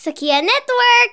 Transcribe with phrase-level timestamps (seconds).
[0.00, 1.10] Sekian network.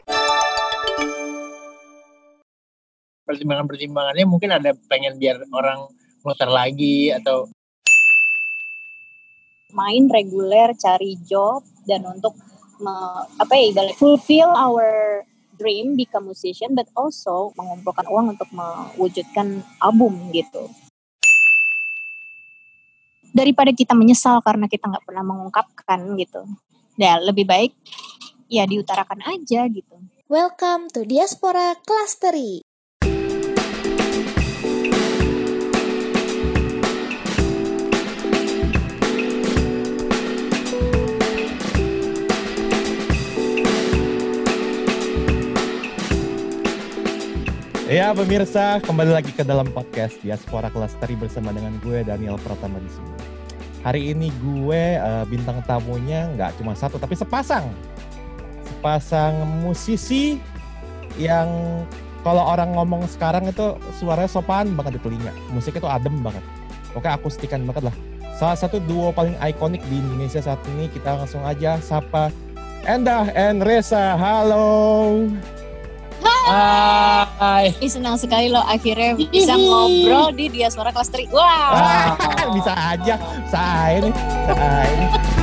[3.27, 5.91] pertimbangan-pertimbangannya mungkin ada pengen biar orang
[6.23, 7.51] muter lagi atau
[9.75, 12.31] main reguler, cari job dan untuk
[12.79, 15.19] me- apa ya ibarat fulfill our
[15.59, 20.71] dream become musician but also mengumpulkan uang untuk mewujudkan album gitu.
[23.35, 26.47] Daripada kita menyesal karena kita nggak pernah mengungkapkan gitu.
[26.95, 27.75] Ya lebih baik
[28.47, 29.95] ya diutarakan aja gitu.
[30.31, 32.63] Welcome to Diaspora Clustery.
[47.87, 52.91] Ya pemirsa, kembali lagi ke dalam podcast Diaspora Clustery bersama dengan gue Daniel Pratama di
[52.91, 53.15] sini.
[53.79, 57.71] Hari ini gue uh, bintang tamunya nggak cuma satu tapi sepasang.
[58.77, 60.37] Sepasang musisi
[61.17, 61.49] yang
[62.21, 65.33] kalau orang ngomong sekarang itu suaranya sopan banget di telinga.
[65.49, 66.45] Musiknya tuh adem banget.
[66.93, 67.95] Oke akustikan banget lah.
[68.37, 72.29] Salah satu duo paling ikonik di Indonesia saat ini kita langsung aja sapa
[72.85, 74.13] Endah and Reza.
[74.13, 75.25] Halo.
[76.21, 77.73] Hai.
[77.81, 81.25] Ih, senang sekali loh akhirnya bisa ngobrol di Diaspora Cluster.
[81.33, 81.73] Wah.
[81.73, 82.07] Ah,
[82.55, 83.15] bisa aja,
[83.49, 84.13] saya nih,
[84.45, 85.36] saya nih.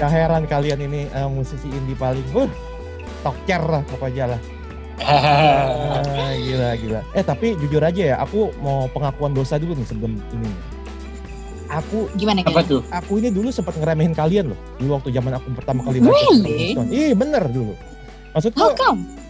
[0.00, 2.48] Gak heran kalian ini eh, musisi indie paling, uh,
[3.20, 4.40] toker lah pokoknya lah.
[5.04, 7.00] Ah, gila gila.
[7.12, 10.48] Eh tapi jujur aja ya, aku mau pengakuan dosa dulu nih sebelum ini.
[11.70, 12.82] Aku Gimana Apa tuh?
[12.90, 14.58] aku ini dulu sempat ngeremehin kalian loh.
[14.80, 16.42] Dulu waktu zaman aku pertama kali baca Really?
[16.42, 16.90] Rolling Stone.
[16.90, 17.74] Ih bener dulu.
[18.34, 18.66] Maksudku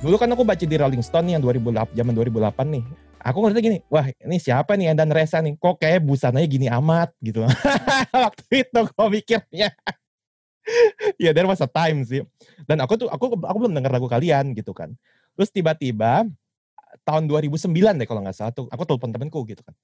[0.01, 2.85] dulu kan aku baca di Rolling Stone nih yang 2008 zaman 2008 nih.
[3.21, 5.53] Aku ngerti gini, wah ini siapa nih Endan Resa nih?
[5.61, 7.45] Kok kayak busananya gini amat gitu.
[8.25, 9.69] waktu itu gue mikirnya.
[11.23, 12.25] ya there was a time sih.
[12.65, 14.93] Dan aku tuh aku aku belum denger lagu kalian gitu kan.
[15.37, 16.27] Terus tiba-tiba
[17.07, 19.75] tahun 2009 deh kalau nggak salah tuh aku telepon temenku gitu kan.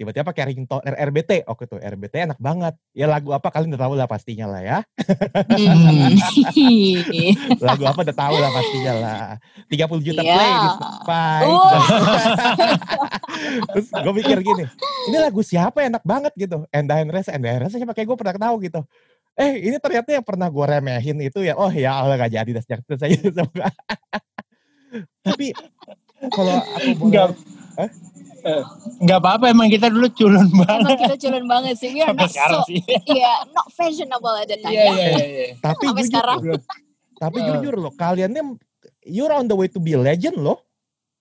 [0.00, 2.72] Tiba-tiba pakai ringtone RBT, oke tuh RBT enak banget.
[2.96, 4.78] Ya lagu apa kalian udah tahu lah pastinya lah ya.
[5.44, 6.16] Hmm.
[7.68, 9.24] Lagu apa udah tahu lah pastinya lah.
[9.68, 10.32] 30 juta Iya.
[10.32, 11.42] play di Spotify.
[11.44, 11.72] Oh.
[13.76, 14.64] Terus gue mikir gini,
[15.12, 16.64] ini lagu siapa enak banget gitu.
[16.72, 18.80] Endah Henres, Endah Henres siapa kayak gue pernah tahu gitu.
[19.40, 22.62] Eh ini ternyata yang pernah gue remehin itu ya, oh ya Allah gak jadi dah
[22.62, 23.72] sejak itu saya semoga.
[25.26, 25.56] Tapi
[26.28, 27.32] kalau aku boleh?
[28.40, 28.62] Eh,
[29.00, 30.96] Enggak apa-apa emang kita dulu culun Emang banget.
[30.98, 31.92] kita culun banget sih.
[31.92, 32.80] We are not so, sih.
[33.06, 34.72] yeah, not fashionable at that time.
[34.72, 35.24] Iya iya iya.
[35.24, 35.46] iya.
[35.60, 36.38] tapi Sampai jujur, sekarang.
[37.16, 37.44] tapi Eh.
[37.52, 38.44] jujur loh, kalian nih
[39.04, 40.60] you're on the way to be legend loh.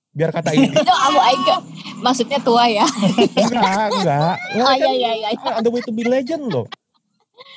[0.09, 0.71] Biar kata ini.
[0.71, 1.59] Itu aku enggak.
[1.99, 2.87] Maksudnya tua ya.
[3.35, 4.35] enggak, enggak.
[4.55, 5.51] Oh kan iya iya iya.
[5.55, 6.65] on the way to be legend loh.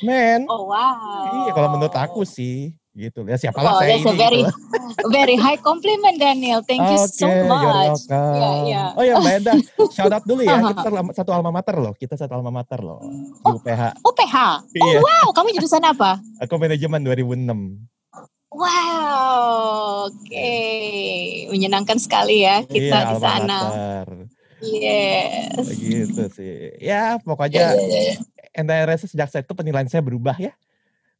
[0.01, 0.45] Men.
[0.47, 1.47] Oh wow.
[1.47, 3.25] Iya, kalau menurut aku sih gitu.
[3.25, 4.53] Ya siapa lah Oh, saya ini very gitu.
[5.17, 6.61] very high compliment Daniel.
[6.61, 8.03] Thank you so Oke, you're much.
[8.07, 8.85] Iya, iya.
[8.93, 9.53] Oh ya Mbak Enda,
[9.95, 10.61] shout out dulu ya.
[10.61, 11.93] Kita satu alma- mater loh.
[11.95, 13.01] Kita satu alma mater loh.
[13.01, 13.57] Di Oh.
[13.57, 13.83] UPH.
[14.03, 14.37] UPH.
[14.75, 16.21] Iya, Wow, kamu jurusan apa?
[16.37, 17.81] aku manajemen 2006.
[18.53, 20.53] Wow, oke.
[21.49, 23.59] Menyenangkan sekali ya kita iya, di sana.
[23.65, 24.09] mater.
[24.61, 25.67] Yes.
[25.73, 26.77] Gitu sih.
[26.77, 27.73] Ya, Iya, pokoknya
[28.53, 28.85] iya, iya.
[28.85, 30.53] NTRS sejak saat itu penilaian saya berubah ya.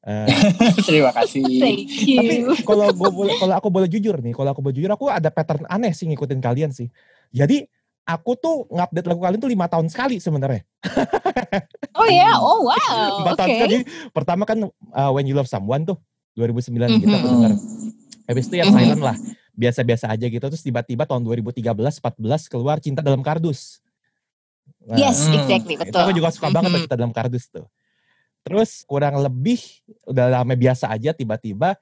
[0.03, 0.27] Eh,
[0.89, 1.47] Terima kasih.
[1.63, 2.53] Thank tapi you.
[2.67, 5.63] kalau gue boleh kalau aku boleh jujur nih, kalau aku boleh jujur aku ada pattern
[5.71, 6.91] aneh sih ngikutin kalian sih.
[7.31, 7.65] Jadi
[8.03, 10.63] aku tuh ngupdate lagu kalian tuh lima tahun sekali sebenarnya.
[11.93, 13.21] Oh ya, oh wow.
[13.21, 13.57] Empat tahun Oke.
[13.61, 13.77] sekali.
[14.17, 16.01] Pertama kan uh, When You Love Someone tuh
[16.35, 17.15] 2009 gitu Mhm.
[17.15, 17.53] aku denger.
[18.33, 18.73] Habis itu ya Mhm.
[18.73, 19.17] silent lah.
[19.53, 20.41] Biasa-biasa aja gitu.
[20.41, 23.85] Terus tiba-tiba tahun 2013 14 keluar Cinta Dalam Kardus.
[24.83, 25.37] Nah, Yes, Hmm.
[25.39, 26.01] exactly, Itu betul.
[26.03, 26.85] aku juga suka banget tuh Mhm.
[26.87, 27.67] Cinta Dalam Kardus tuh.
[28.43, 29.63] Terus kurang lebih
[30.11, 31.79] udah lama biasa aja tiba-tiba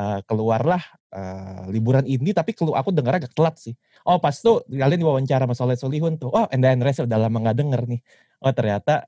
[0.00, 0.80] uh, keluarlah
[1.12, 3.76] uh, liburan ini tapi kelu aku denger agak telat sih.
[4.08, 6.32] Oh pas tuh kalian diwawancara sama Soleh Solihun tuh.
[6.32, 8.00] Oh Enda Reza udah lama gak denger nih.
[8.40, 9.04] Oh ternyata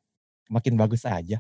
[0.51, 1.39] makin bagus aja.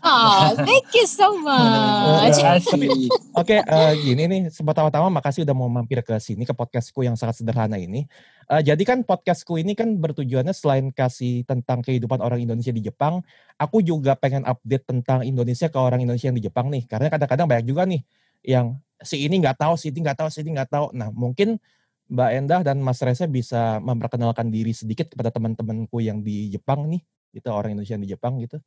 [0.00, 2.32] Oh, thank you so much.
[2.32, 3.12] Terima kasih.
[3.36, 7.44] Oke, eh, gini nih, pertama-tama makasih udah mau mampir ke sini ke podcastku yang sangat
[7.44, 8.08] sederhana ini.
[8.48, 13.20] Eh, jadi kan podcastku ini kan bertujuannya selain kasih tentang kehidupan orang Indonesia di Jepang,
[13.60, 16.88] aku juga pengen update tentang Indonesia ke orang Indonesia yang di Jepang nih.
[16.88, 18.00] Karena kadang-kadang banyak juga nih
[18.48, 20.86] yang si ini nggak tahu, si ini nggak tahu, si ini nggak tahu.
[20.96, 21.60] Nah, mungkin
[22.08, 27.04] Mbak Endah dan Mas Reza bisa memperkenalkan diri sedikit kepada teman-temanku yang di Jepang nih,
[27.32, 28.58] gitu orang Indonesia yang di Jepang gitu.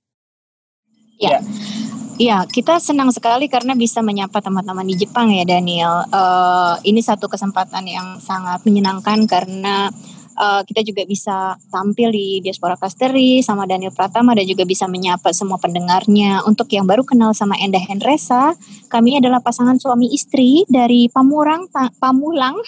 [2.22, 6.06] Iya, kita senang sekali karena bisa menyapa teman-teman di Jepang ya Daniel.
[6.14, 9.90] Uh, ini satu kesempatan yang sangat menyenangkan karena
[10.38, 15.32] uh, kita juga bisa tampil di Diaspora Kasteri sama Daniel Pratama dan juga bisa menyapa
[15.36, 16.44] semua pendengarnya.
[16.48, 18.56] Untuk yang baru kenal sama Endah Hendresa,
[18.88, 21.68] kami adalah pasangan suami istri dari Pamurang,
[22.00, 22.60] Pamulang,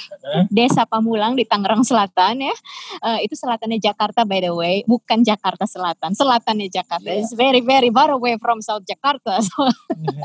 [0.47, 2.55] Desa Pamulang di Tangerang Selatan ya.
[3.03, 7.09] Uh, itu selatannya Jakarta by the way, bukan Jakarta Selatan, selatannya Jakarta.
[7.09, 7.23] Yeah.
[7.23, 9.39] It's very very far away from South Jakarta.
[9.43, 9.67] So,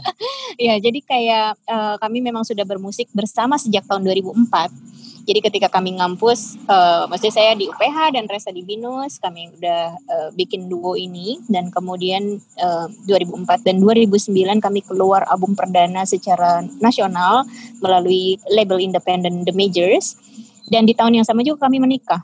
[0.63, 5.99] ya, jadi kayak uh, kami memang sudah bermusik bersama sejak tahun 2004 jadi ketika kami
[5.99, 10.95] ngampus, uh, maksudnya saya di UPH dan Resa di Binus, kami udah uh, bikin duo
[10.95, 14.29] ini dan kemudian uh, eh, 2004 dan 2009
[14.61, 17.45] kami keluar album perdana secara nasional
[17.83, 20.17] melalui label independent The Majors
[20.69, 22.23] dan di tahun yang sama juga kami menikah.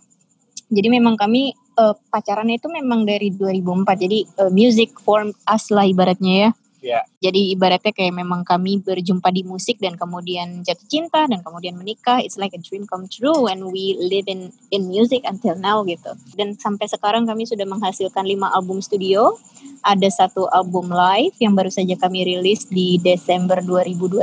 [0.73, 4.05] Jadi memang kami uh, pacarannya itu memang dari 2004.
[4.05, 6.51] Jadi uh, music form us lah ibaratnya ya.
[6.85, 7.09] Yeah.
[7.25, 12.21] Jadi ibaratnya kayak memang kami berjumpa di musik dan kemudian jatuh cinta dan kemudian menikah.
[12.21, 16.13] It's like a dream come true when we live in in music until now gitu.
[16.37, 19.41] Dan sampai sekarang kami sudah menghasilkan lima album studio.
[19.81, 24.21] Ada satu album live yang baru saja kami rilis di Desember 2021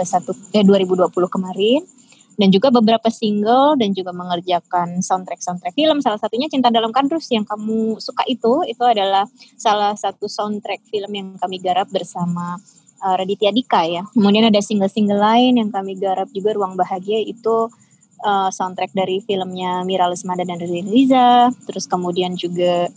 [0.54, 1.82] eh 2020 kemarin
[2.42, 7.30] dan juga beberapa single dan juga mengerjakan soundtrack soundtrack film salah satunya Cinta Dalam Kardus
[7.30, 9.30] yang kamu suka itu itu adalah
[9.62, 12.58] salah satu soundtrack film yang kami garap bersama
[13.06, 17.70] uh, Raditya Dika ya kemudian ada single-single lain yang kami garap juga Ruang Bahagia itu
[18.26, 22.90] uh, soundtrack dari filmnya Mira Lesmada dan Riza terus kemudian juga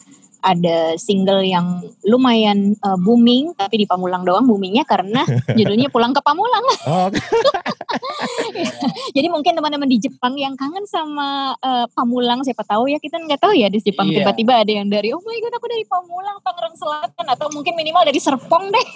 [0.45, 5.25] ada single yang lumayan uh, booming tapi di Pamulang doang boomingnya karena
[5.57, 6.65] judulnya Pulang ke Pamulang.
[6.85, 7.09] Oh.
[9.17, 13.41] Jadi mungkin teman-teman di Jepang yang kangen sama uh, Pamulang siapa tahu ya kita nggak
[13.41, 16.39] tahu ya di Jepang tiba tiba-tiba ada yang dari oh my god aku dari Pamulang
[16.41, 18.87] Tangerang Selatan atau mungkin minimal dari Serpong deh.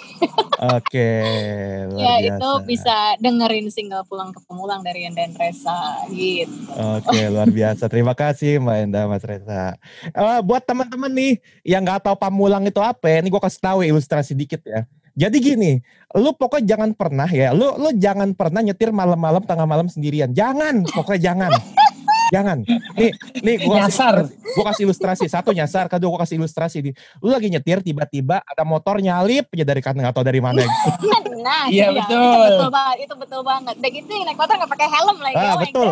[0.75, 1.09] Oke.
[2.03, 2.27] ya biasa.
[2.35, 6.55] itu bisa dengerin single Pulang ke Pamulang dari Enda dan Reza gitu.
[6.99, 9.75] Oke luar biasa terima kasih Mbak Enda Mas Reza.
[10.15, 11.33] Uh, buat teman-teman nih
[11.67, 14.87] yang nggak tahu pamulang itu apa ya, ini gue kasih tahu ilustrasi dikit ya.
[15.19, 15.71] Jadi gini,
[16.15, 20.31] lu pokoknya jangan pernah ya, lu lu jangan pernah nyetir malam-malam tengah malam sendirian.
[20.31, 21.51] Jangan, pokoknya jangan.
[22.29, 22.57] Jangan.
[22.95, 23.11] Nih,
[23.41, 24.25] nih gua nyasar.
[24.25, 25.25] Kasih, gua kasih ilustrasi.
[25.29, 26.93] Satu nyasar, kedua gua kasih ilustrasi nih.
[27.21, 30.89] Lu lagi nyetir tiba-tiba ada motor nyalip aja dari kanan atau dari mana gitu.
[31.39, 32.21] nah, iya, iya betul.
[32.21, 33.75] Itu betul banget, itu betul banget.
[33.81, 35.35] Dan gitu naik motor gak pakai helm lagi.
[35.35, 35.89] Ah, oh betul.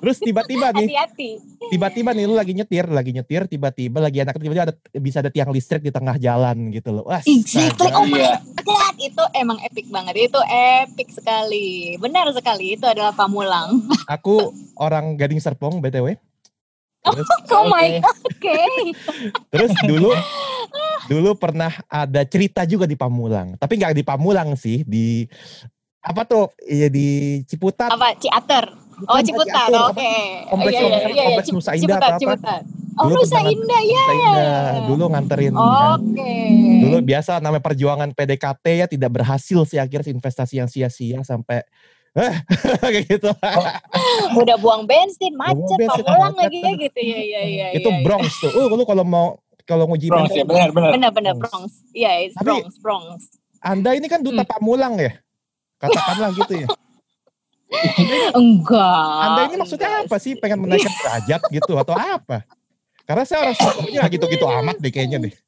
[0.00, 0.86] Terus tiba-tiba nih.
[0.90, 1.30] Hati-hati.
[1.70, 5.52] Tiba-tiba nih lu lagi nyetir, lagi nyetir, tiba-tiba lagi anak tiba-tiba ada bisa ada tiang
[5.52, 7.06] listrik di tengah jalan gitu loh.
[7.06, 7.92] Wah, exactly.
[7.94, 8.26] Oh my
[8.64, 10.32] god, itu emang epic banget.
[10.32, 11.94] Itu epic sekali.
[12.00, 13.86] Benar sekali, itu adalah Pamulang.
[14.08, 14.50] Aku
[14.80, 16.16] orang Gading Serpong BTW.
[17.04, 18.40] Terus, oh, oh my god, oke.
[18.40, 18.72] Okay.
[19.52, 20.08] Terus dulu
[21.04, 25.28] dulu pernah ada cerita juga di Pamulang, tapi nggak di Pamulang sih, di
[26.00, 26.48] apa tuh?
[26.64, 27.92] Iya di Ciputat.
[27.92, 28.16] Apa?
[28.16, 28.72] Ciater.
[29.04, 30.00] Oh Ciputat, oke.
[30.00, 30.48] Okay.
[30.48, 32.20] Kompleks, oh, iya, iya, iya, kompleks iya, Nusa Indah Ciputat, apa?
[32.24, 32.62] Ciputat.
[32.96, 34.00] Oh dulu Nusa Indah ya.
[34.00, 34.64] Nusa Indah.
[34.88, 35.52] Dulu nganterin.
[35.52, 36.00] Oke.
[36.16, 36.48] Okay.
[36.88, 41.68] Dulu biasa namanya perjuangan PDKT ya tidak berhasil sih akhirnya investasi yang sia-sia sampai
[42.82, 43.30] kayak gitu.
[44.34, 47.66] Udah buang bensin, macet, pulang lagi ya gitu ya, ya, ya.
[47.78, 48.50] Itu ya, Bronx tuh.
[48.50, 50.90] Uh, lu kalau mau kalau nguji Bronx ya, benar, benar.
[50.90, 51.86] Benar, benar Bronx.
[51.94, 53.30] Iya, yeah, it's Bronx, Bronx.
[53.62, 54.50] Anda ini kan duta hmm.
[54.50, 55.12] Pamulang ya?
[55.78, 56.68] Katakanlah gitu ya.
[58.40, 59.14] enggak.
[59.22, 60.10] Anda ini maksudnya enggak.
[60.10, 60.32] apa sih?
[60.34, 62.42] Pengen menaikkan derajat gitu atau apa?
[63.10, 63.58] Karena saya orang
[64.06, 65.34] gitu-gitu amat deh kayaknya deh.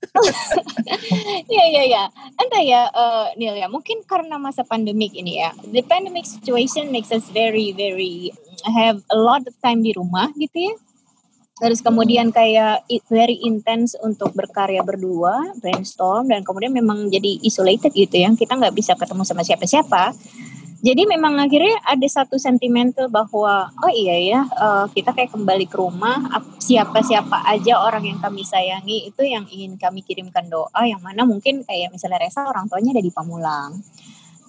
[1.52, 2.04] Iya iya iya.
[2.40, 5.52] Entah ya uh, Neil ya, mungkin karena masa pandemik ini ya.
[5.70, 8.34] The pandemic situation makes us very very
[8.66, 10.74] have a lot of time di rumah gitu ya.
[11.62, 18.16] Terus kemudian kayak very intense untuk berkarya berdua, brainstorm dan kemudian memang jadi isolated gitu
[18.16, 18.32] ya.
[18.34, 20.16] Kita nggak bisa ketemu sama siapa-siapa
[20.82, 25.78] jadi memang akhirnya ada satu sentimental bahwa oh iya ya uh, kita kayak kembali ke
[25.78, 26.18] rumah
[26.58, 31.62] siapa-siapa aja orang yang kami sayangi itu yang ingin kami kirimkan doa yang mana mungkin
[31.62, 33.78] kayak misalnya Resa orang tuanya ada di Pamulang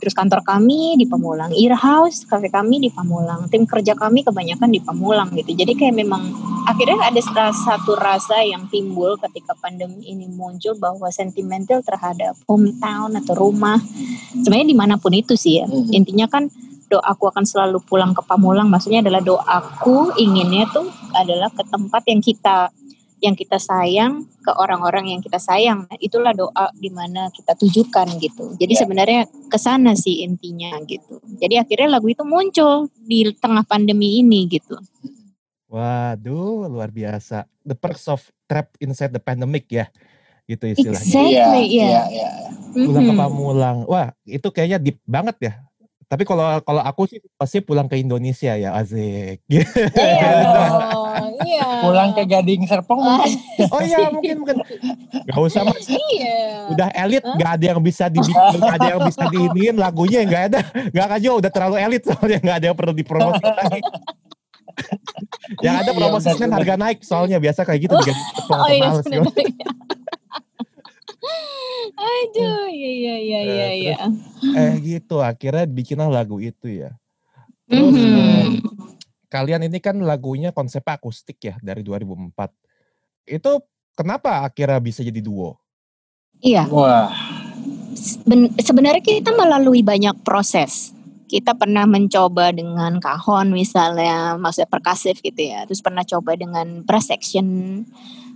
[0.03, 4.67] Terus kantor kami di Pamulang, Ear House, kafe kami di Pamulang, tim kerja kami kebanyakan
[4.67, 5.55] di Pamulang gitu.
[5.55, 6.27] Jadi kayak memang
[6.67, 7.23] akhirnya ada
[7.55, 13.79] satu rasa yang timbul ketika pandemi ini muncul bahwa sentimental terhadap hometown atau rumah.
[14.43, 15.71] Sebenarnya di mana pun itu sih ya.
[15.71, 15.95] Mm-hmm.
[15.95, 16.51] Intinya kan
[16.91, 18.67] doaku akan selalu pulang ke Pamulang.
[18.67, 22.75] Maksudnya adalah doaku inginnya tuh adalah ke tempat yang kita
[23.23, 25.87] yang kita sayang ke orang-orang yang kita sayang.
[25.87, 28.59] Nah, itulah doa di mana kita tujukan gitu.
[28.59, 28.81] Jadi yeah.
[28.83, 31.23] sebenarnya ke sana sih intinya gitu.
[31.39, 34.75] Jadi akhirnya lagu itu muncul di tengah pandemi ini gitu.
[35.71, 37.47] Waduh, luar biasa.
[37.63, 39.87] The perks of trap inside the pandemic ya.
[40.43, 41.07] gitu istilahnya.
[41.07, 41.87] Exactly, Iya, iya.
[41.87, 42.29] iya, iya.
[42.75, 43.13] Pulang ke.
[43.15, 43.77] Pamulang.
[43.87, 45.53] Wah, itu kayaknya deep banget ya.
[46.13, 49.41] Tapi kalau kalau aku sih pasti pulang ke Indonesia ya, Azik.
[49.49, 49.65] Iya
[50.45, 51.02] dong,
[51.39, 51.67] iya.
[51.79, 53.37] Pulang ke Gading Serpong Ah, mungkin.
[53.67, 54.57] oh iya, mungkin mungkin.
[55.23, 55.85] Gak usah mas.
[55.85, 56.69] Iya.
[56.69, 57.35] Udah elit, Hah?
[57.35, 60.59] gak ada yang bisa dibikin, gak ada yang bisa diiniin lagunya, gak ada.
[60.89, 63.91] Gak juga, udah terlalu elit soalnya gak ada yang perlu dipromosikan lagi.
[65.65, 66.57] yang ada Iya, promosi benar.
[66.57, 69.03] harga naik soalnya biasa kayak gitu di Gading Serpong Oh atau iya males.
[69.03, 69.67] sebenarnya.
[71.93, 73.95] Aduh, iya iya iya Eh, iya iya.
[74.55, 76.91] Eh gitu, akhirnya bikinlah lagu itu ya.
[77.63, 78.17] Terus Mhm.
[78.17, 78.45] eh,
[79.33, 82.53] kalian ini kan lagunya konsep akustik ya dari 2004.
[83.25, 83.65] Itu
[83.97, 85.57] kenapa akhirnya bisa jadi duo?
[86.37, 87.09] Iya, Wah,
[88.29, 90.93] ben- sebenarnya kita melalui banyak proses.
[91.25, 95.65] Kita pernah mencoba dengan kahon misalnya, maksudnya perkasif gitu ya.
[95.65, 97.81] Terus pernah coba dengan brass section,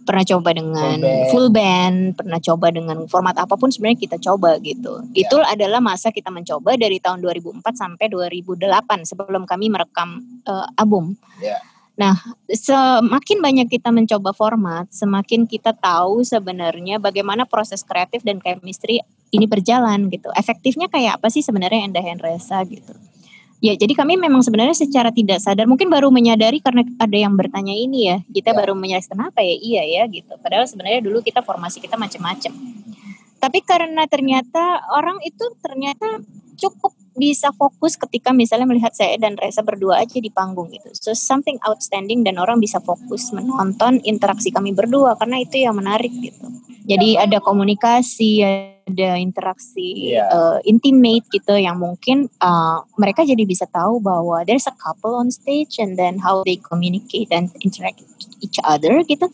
[0.07, 1.27] pernah coba dengan Full band.
[1.35, 5.03] full band, pernah coba dengan format apa pun sebenarnya kita coba gitu.
[5.11, 5.27] Ya.
[5.27, 11.19] Itu adalah masa kita mencoba dari tahun 2004 sampai 2008 sebelum kami merekam eh, album.
[11.43, 11.59] Ya.
[11.97, 12.13] Nah,
[12.45, 19.01] semakin banyak kita mencoba format, semakin kita tahu sebenarnya bagaimana proses kreatif dan chemistry
[19.33, 20.29] ini berjalan gitu.
[20.37, 22.93] Efektifnya kayak apa sih sebenarnya Endah Resa gitu.
[23.57, 27.73] Ya, jadi kami memang sebenarnya secara tidak sadar mungkin baru menyadari karena ada yang bertanya
[27.73, 28.17] ini ya.
[28.29, 28.57] Kita Ya.
[28.57, 30.37] baru menyadari kenapa ya iya ya gitu.
[30.37, 32.53] Padahal sebenarnya dulu kita formasi kita macam-macam.
[33.41, 36.21] Tapi karena ternyata orang itu ternyata
[36.57, 40.93] cukup bisa fokus ketika misalnya melihat saya dan Reza berdua aja di panggung gitu.
[40.93, 46.13] So something outstanding dan orang bisa fokus menonton interaksi kami berdua karena itu yang menarik
[46.13, 46.45] gitu.
[46.85, 48.45] Jadi ada komunikasi,
[48.87, 50.25] ada interaksi Iya.
[50.31, 55.27] uh, intimate gitu yang mungkin uh, mereka jadi bisa tahu bahwa there's a couple on
[55.27, 57.99] stage and then how they communicate and interact
[58.39, 59.27] each other gitu.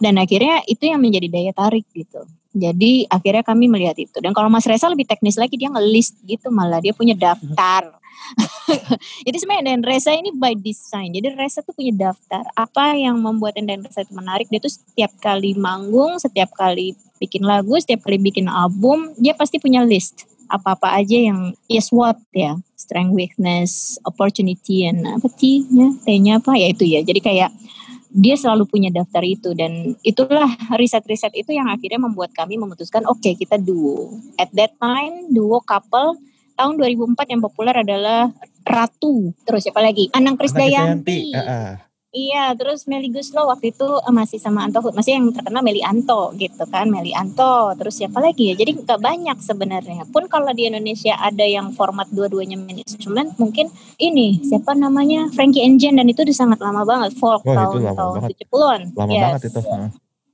[0.00, 2.24] Dan akhirnya itu yang menjadi daya tarik gitu.
[2.50, 4.16] Jadi akhirnya kami melihat itu.
[4.18, 7.99] Dan kalau Mas Reza lebih teknis lagi dia nge-list gitu malah dia punya daftar.
[9.26, 11.12] Jadi sebenarnya dan Reza ini by design.
[11.14, 12.44] Jadi Reza tuh punya daftar.
[12.54, 14.46] Apa yang membuat dan Reza itu menarik?
[14.48, 19.60] Dia tuh setiap kali manggung, setiap kali bikin lagu, setiap kali bikin album, dia pasti
[19.60, 20.26] punya list.
[20.50, 26.58] Apa-apa aja yang ya SWOT ya, strength, weakness, opportunity, and apa T nya, T-nya apa
[26.58, 27.06] ya itu ya.
[27.06, 27.54] Jadi kayak
[28.10, 33.22] dia selalu punya daftar itu dan itulah riset-riset itu yang akhirnya membuat kami memutuskan oke
[33.38, 34.10] kita duo.
[34.34, 36.18] At that time duo couple
[36.60, 38.28] tahun 2004 yang populer adalah
[38.60, 39.32] Ratu.
[39.48, 40.12] Terus siapa lagi?
[40.12, 41.32] Anang Krisdayanti.
[42.10, 44.98] Iya, terus Meli Guslo waktu itu eh, masih sama Anto Hood.
[44.98, 47.70] Masih yang terkenal Meli Anto gitu kan, Meli Anto.
[47.78, 48.58] Terus siapa lagi ya?
[48.58, 50.02] Jadi nggak banyak sebenarnya.
[50.10, 53.70] Pun kalau di Indonesia ada yang format dua-duanya main instrument, mungkin
[54.02, 57.78] ini siapa namanya Frankie Engine dan itu udah sangat lama banget folk Wah, itu tahun
[57.78, 58.30] lama tahun banget.
[58.42, 58.80] 70-an.
[58.98, 59.22] Lama Yes.
[59.22, 59.60] banget itu.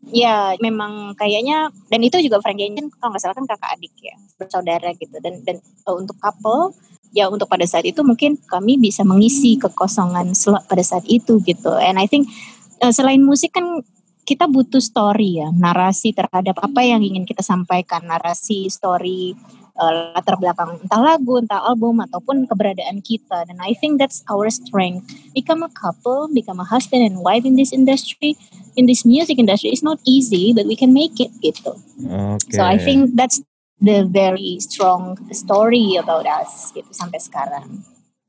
[0.07, 4.15] Ya, memang kayaknya dan itu juga Frankie Engine kalau nggak salah kan kakak adik ya,
[4.39, 5.19] bersaudara gitu.
[5.19, 6.75] Dan dan eh, untuk couple
[7.11, 11.75] ya untuk pada saat itu mungkin kami bisa mengisi kekosongan slot pada saat itu gitu.
[11.75, 12.31] And I think
[12.79, 13.83] eh, selain musik kan
[14.27, 19.39] kita butuh story ya, narasi terhadap apa yang ingin kita sampaikan, narasi story
[19.77, 23.45] eh, latar belakang entah lagu, entah album ataupun keberadaan kita.
[23.47, 25.05] Dan I think that's our strength.
[25.37, 28.35] Become a couple, become a husband and wife in this industry,
[28.75, 31.77] in this music industry is not easy, but we can make it gitu.
[32.09, 32.53] Oke.
[32.53, 33.41] So I think that's
[33.81, 37.85] the very strong story about us gitu sampai sekarang.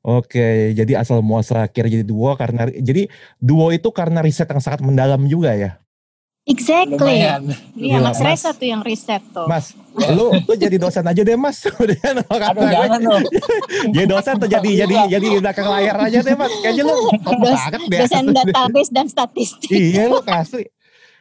[0.08, 3.12] Oke, jadi asal muasal akhirnya jadi duo karena jadi
[3.42, 5.76] duo itu karena riset yang sangat mendalam juga ya.
[6.48, 6.96] Exactly.
[6.96, 7.42] lumayan.
[7.76, 8.18] Iya, Mas.
[8.24, 9.44] Reza tuh yang riset tuh.
[9.44, 9.76] Mas,
[10.16, 11.60] lu lu jadi dosen aja deh Mas.
[11.84, 13.24] Udah Aduh jangan dong.
[13.92, 16.52] Jadi dosen tuh jadi jadi jadi di belakang layar aja deh Mas.
[16.64, 17.98] Kayaknya lu Dos- banget deh.
[18.00, 19.68] Dosen database dan statistik.
[19.68, 20.64] iya lu kasih.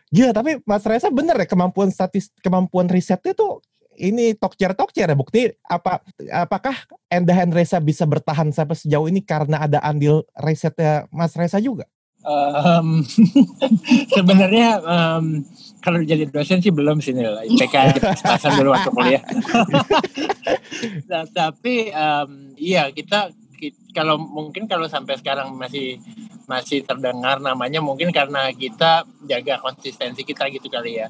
[0.07, 3.59] Gila tapi Mas Reza bener ya kemampuan statis kemampuan risetnya tuh
[3.99, 5.99] ini tokcer tokcer ya bukti apa
[6.31, 6.77] apakah
[7.11, 11.83] Endah Reza bisa bertahan sampai sejauh ini karena ada andil risetnya Mas Reza juga?
[12.27, 12.87] Em,
[14.15, 15.47] Sebenarnya em,
[15.79, 17.31] kalau jadi dosen sih belum sih Nil.
[17.55, 19.23] IPK pas-pasan dulu waktu kuliah.
[21.09, 22.29] nah, tapi em,
[22.59, 26.03] iya kita, ki- kalau mungkin kalau sampai sekarang masih
[26.47, 31.07] masih terdengar namanya mungkin karena kita jaga konsistensi kita gitu kali ya.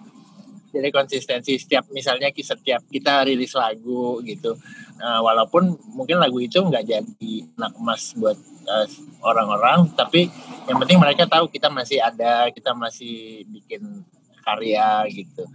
[0.68, 4.56] Jadi konsistensi setiap misalnya setiap kita rilis lagu gitu.
[4.98, 8.88] Nah, walaupun mungkin lagu itu nggak jadi anak emas buat eh,
[9.22, 10.28] orang-orang, tapi
[10.66, 14.04] yang penting mereka tahu kita masih ada, kita masih bikin
[14.42, 15.46] karya gitu.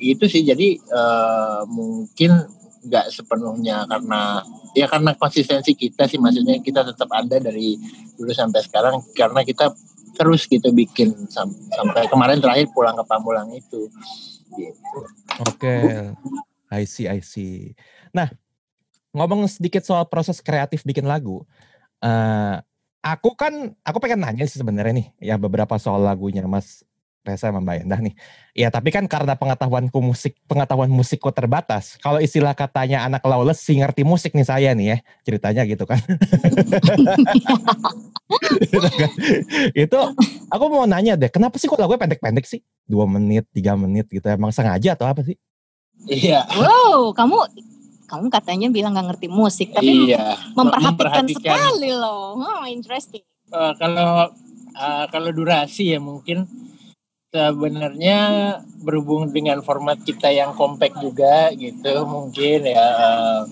[0.00, 2.46] Itu sih jadi eh, mungkin
[2.84, 4.44] nggak sepenuhnya karena
[4.76, 7.80] ya karena konsistensi kita sih maksudnya kita tetap ada dari
[8.18, 9.72] dulu sampai sekarang karena kita
[10.14, 13.90] terus gitu bikin sam- sampai kemarin terakhir pulang ke Pamulang itu
[14.54, 14.98] gitu.
[15.42, 16.14] Oke,
[16.70, 17.74] I see, I see.
[18.14, 18.30] Nah,
[19.10, 21.42] ngomong sedikit soal proses kreatif bikin lagu.
[22.04, 22.56] eh
[23.04, 26.84] aku kan, aku pengen nanya sih sebenarnya nih, ya beberapa soal lagunya Mas
[27.24, 28.14] Reza sama Mbak Endah nih.
[28.52, 31.96] Ya tapi kan karena pengetahuanku musik, pengetahuan musikku terbatas.
[32.04, 35.98] Kalau istilah katanya anak lawless sih ngerti musik nih saya nih ya, ceritanya gitu kan.
[39.72, 39.98] Itu
[40.52, 42.60] aku mau nanya deh, kenapa sih kok lagunya pendek-pendek sih?
[42.84, 45.40] Dua menit, tiga menit gitu, emang sengaja atau apa sih?
[46.04, 47.40] Iya, Wow, kamu
[48.04, 50.36] kamu katanya bilang nggak ngerti musik, tapi iya.
[50.52, 51.40] memperhatikan, Memperhatikan.
[51.40, 52.36] sekali loh.
[52.36, 53.24] Hmm, interesting.
[53.48, 54.28] Eh, kalau
[54.76, 56.44] eh, kalau durasi ya mungkin
[57.34, 58.18] sebenarnya
[58.86, 63.42] berhubung dengan format kita yang compact juga gitu mungkin ya eh,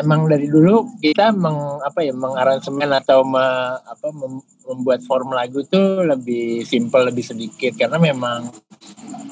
[0.00, 5.60] emang dari dulu kita meng apa ya mengaransemen atau me- apa mem- membuat form lagu
[5.68, 7.76] tuh lebih simple lebih sedikit.
[7.76, 8.48] Karena memang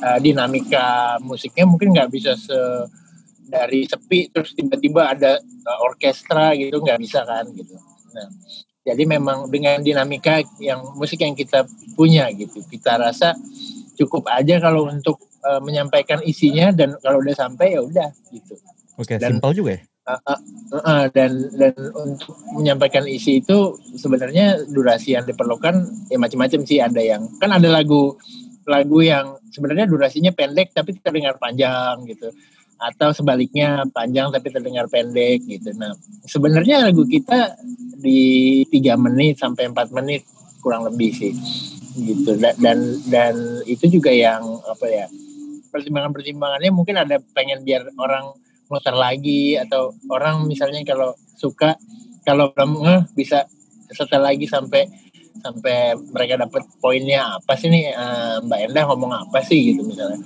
[0.04, 2.58] eh, dinamika musiknya mungkin nggak bisa se
[3.44, 7.80] dari sepi terus tiba-tiba ada eh, orkestra gitu nggak bisa kan gitu.
[8.12, 8.28] Nah
[8.84, 11.64] jadi memang dengan dinamika yang musik yang kita
[11.96, 13.32] punya gitu kita rasa
[13.96, 18.54] cukup aja kalau untuk eh, menyampaikan isinya dan kalau udah sampai ya udah gitu.
[19.00, 19.82] Oke, Dan- simpel juga ya.
[20.04, 25.80] Uh, uh, uh, uh, dan dan untuk menyampaikan isi itu sebenarnya durasi yang diperlukan
[26.12, 26.76] ya macam-macam sih.
[26.76, 28.12] Ada yang kan ada lagu
[28.68, 32.28] lagu yang sebenarnya durasinya pendek tapi terdengar panjang gitu
[32.78, 35.70] atau sebaliknya panjang tapi terdengar pendek gitu.
[35.78, 35.94] Nah
[36.26, 37.56] sebenarnya lagu kita
[37.98, 40.26] di tiga menit sampai empat menit
[40.60, 41.32] kurang lebih sih
[41.98, 42.36] gitu.
[42.36, 45.06] Da- dan dan itu juga yang apa ya
[45.70, 48.30] pertimbangan pertimbangannya mungkin ada pengen biar orang
[48.70, 51.76] muter lagi atau orang misalnya kalau suka
[52.24, 53.44] kalau belum bisa
[53.92, 54.88] setel lagi sampai
[55.44, 60.16] sampai mereka dapat poinnya apa sih nih eh, Mbak Endah ngomong apa sih gitu misalnya.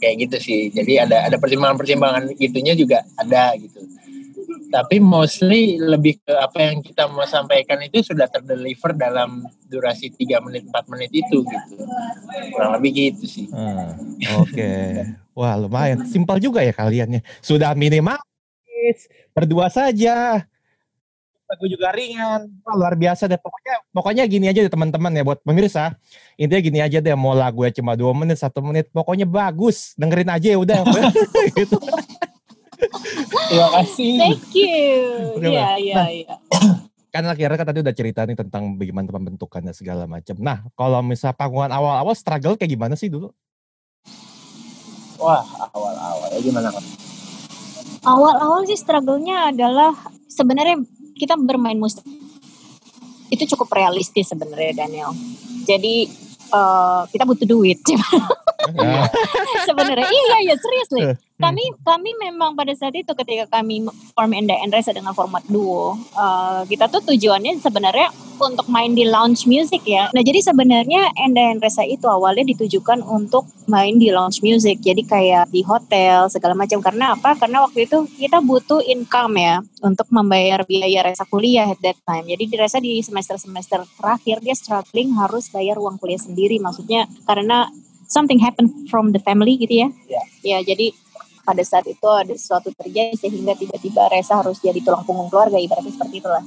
[0.00, 0.60] Kayak gitu sih.
[0.72, 3.84] Jadi ada ada pertimbangan-pertimbangan gitunya juga ada gitu.
[4.72, 10.44] Tapi mostly lebih ke apa yang kita mau sampaikan itu sudah terdeliver dalam durasi 3
[10.50, 11.74] menit 4 menit itu gitu.
[12.50, 13.46] Kurang lebih gitu sih.
[13.54, 13.94] Hmm,
[14.42, 15.04] Oke,
[15.36, 16.02] wah lumayan.
[16.10, 17.22] Simpel juga ya kaliannya.
[17.38, 20.42] Sudah minimalis, berdua saja.
[21.54, 23.38] Lagu juga ringan, wah, luar biasa deh.
[23.38, 25.94] Pokoknya, pokoknya gini aja deh teman-teman ya buat pemirsa.
[26.34, 29.94] Intinya gini aja deh, mau lagu ya cuma dua menit, satu menit, pokoknya bagus.
[29.94, 30.82] Dengerin aja ya udah.
[31.58, 31.78] gitu.
[33.48, 34.98] terima kasih Thank you.
[35.38, 36.08] Iya, iya, Nah.
[36.10, 36.34] iya.
[37.14, 40.34] Kan akhirnya kan tadi udah cerita nih tentang bagaimana pembentukannya segala macam.
[40.42, 43.30] Nah, kalau misal panggungan awal-awal struggle kayak gimana sih dulu?
[45.14, 45.40] wah
[45.72, 46.84] awal-awal ya gimana kan
[48.04, 49.96] Awal-awal sih struggle-nya adalah
[50.28, 50.82] sebenarnya
[51.14, 52.02] kita bermain musik
[53.32, 55.10] itu cukup realistis sebenarnya Daniel.
[55.64, 56.06] Jadi
[56.52, 57.80] eh, kita butuh duit
[58.64, 60.08] Ya, sebenarnya.
[60.08, 61.04] Iya, iya serius nih.
[61.34, 63.82] Kami kami memang pada saat itu ketika kami
[64.14, 68.06] form Enda and Reza dengan format duo, eh, kita tuh tujuannya sebenarnya
[68.38, 70.06] untuk main di lounge music ya.
[70.14, 74.78] Nah jadi sebenarnya Enda and Reza itu awalnya ditujukan untuk main di lounge music.
[74.78, 76.78] Jadi kayak di hotel segala macam.
[76.78, 77.34] Karena apa?
[77.34, 82.30] Karena waktu itu kita butuh income ya untuk membayar biaya Reza kuliah at that time.
[82.30, 86.62] Jadi di Reza di semester-semester terakhir dia struggling harus bayar uang kuliah sendiri.
[86.62, 87.66] Maksudnya karena
[88.06, 89.88] something happen from the family gitu ya.
[90.06, 90.22] Ya.
[90.44, 90.94] Ya jadi
[91.44, 95.92] pada saat itu ada sesuatu terjadi sehingga tiba-tiba Reza harus jadi tulang punggung keluarga ibaratnya
[95.92, 96.44] seperti itulah.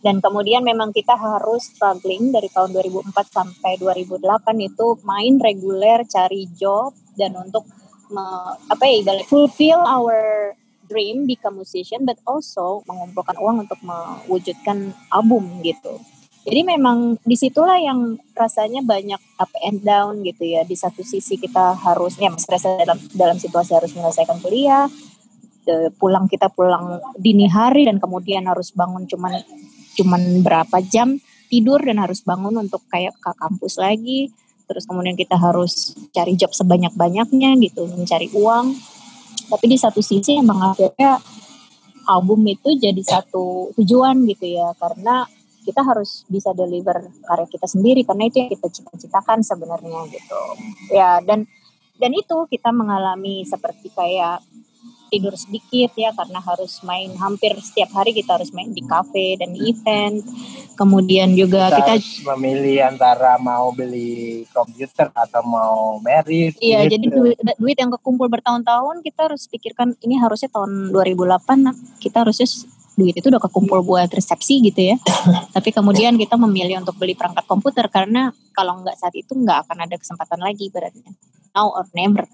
[0.00, 4.24] Dan kemudian memang kita harus struggling dari tahun 2004 sampai 2008
[4.56, 7.68] itu main reguler, cari job dan untuk
[8.08, 10.52] me- apa ya ibarat fulfill our
[10.88, 16.00] dream become musician but also mengumpulkan uang untuk mewujudkan album gitu.
[16.50, 20.66] Jadi memang di situlah yang rasanya banyak up and down gitu ya.
[20.66, 24.90] Di satu sisi kita harus ya Reza dalam dalam situasi harus menyelesaikan kuliah,
[26.02, 29.38] pulang kita pulang dini hari dan kemudian harus bangun cuman
[29.94, 34.34] cuman berapa jam tidur dan harus bangun untuk kayak ke kampus lagi.
[34.66, 38.74] Terus kemudian kita harus cari job sebanyak-banyaknya gitu, mencari uang.
[39.50, 41.18] Tapi di satu sisi emang akhirnya
[42.10, 45.26] album itu jadi satu tujuan gitu ya karena
[45.62, 50.40] kita harus bisa deliver karya kita sendiri karena itu yang kita cita-citakan sebenarnya gitu
[50.92, 51.44] ya dan
[52.00, 54.40] dan itu kita mengalami seperti kayak
[55.10, 59.50] tidur sedikit ya karena harus main hampir setiap hari kita harus main di kafe dan
[59.52, 60.22] di event
[60.78, 66.92] kemudian juga kita kita harus memilih antara mau beli komputer atau mau merit Iya, gitu.
[66.94, 72.22] jadi duit, duit yang kekumpul bertahun-tahun kita harus pikirkan ini harusnya tahun 2008 nah, kita
[72.22, 72.46] harusnya
[73.00, 74.96] duit itu udah kekumpul buat resepsi gitu ya.
[75.56, 79.88] Tapi kemudian kita memilih untuk beli perangkat komputer karena kalau nggak saat itu nggak akan
[79.88, 81.00] ada kesempatan lagi berarti.
[81.56, 82.28] Now or never.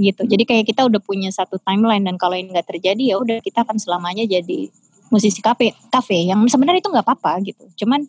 [0.00, 0.24] gitu.
[0.24, 3.60] Jadi kayak kita udah punya satu timeline dan kalau ini nggak terjadi ya udah kita
[3.60, 4.72] akan selamanya jadi
[5.12, 7.84] musisi kafe kafe yang sebenarnya itu nggak apa-apa gitu.
[7.84, 8.08] Cuman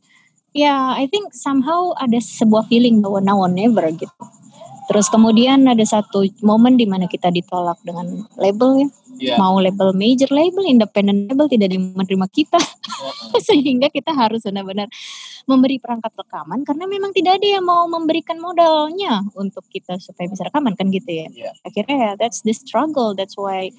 [0.55, 4.23] ya I think somehow ada sebuah feeling bahwa now or never gitu.
[4.89, 8.89] Terus kemudian ada satu momen di mana kita ditolak dengan label ya.
[9.13, 9.35] Iya.
[9.37, 12.57] Mau label major label, independent label tidak ada yang menerima kita.
[13.47, 14.89] Sehingga kita harus benar-benar
[15.45, 20.47] memberi perangkat rekaman karena memang tidak ada yang mau memberikan modalnya untuk kita supaya bisa
[20.47, 21.27] rekaman kan gitu ya.
[21.29, 21.51] Iya.
[21.61, 23.13] Akhirnya ya that's the struggle.
[23.13, 23.69] That's why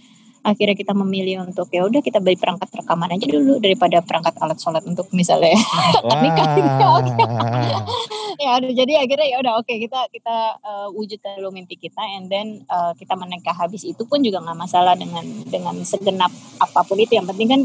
[0.44, 4.60] akhirnya kita memilih untuk ya udah kita beli perangkat rekaman aja dulu daripada perangkat alat
[4.60, 5.56] sholat untuk misalnya
[6.04, 6.20] Wah.
[8.44, 12.28] ya udah jadi akhirnya ya udah oke kita kita uh, wujudkan dulu mimpi kita and
[12.28, 13.86] then uh, kita menikah habis.
[13.86, 16.30] Itu pun juga nggak masalah dengan dengan segenap
[16.60, 17.16] apa pun itu.
[17.16, 17.62] Yang penting kan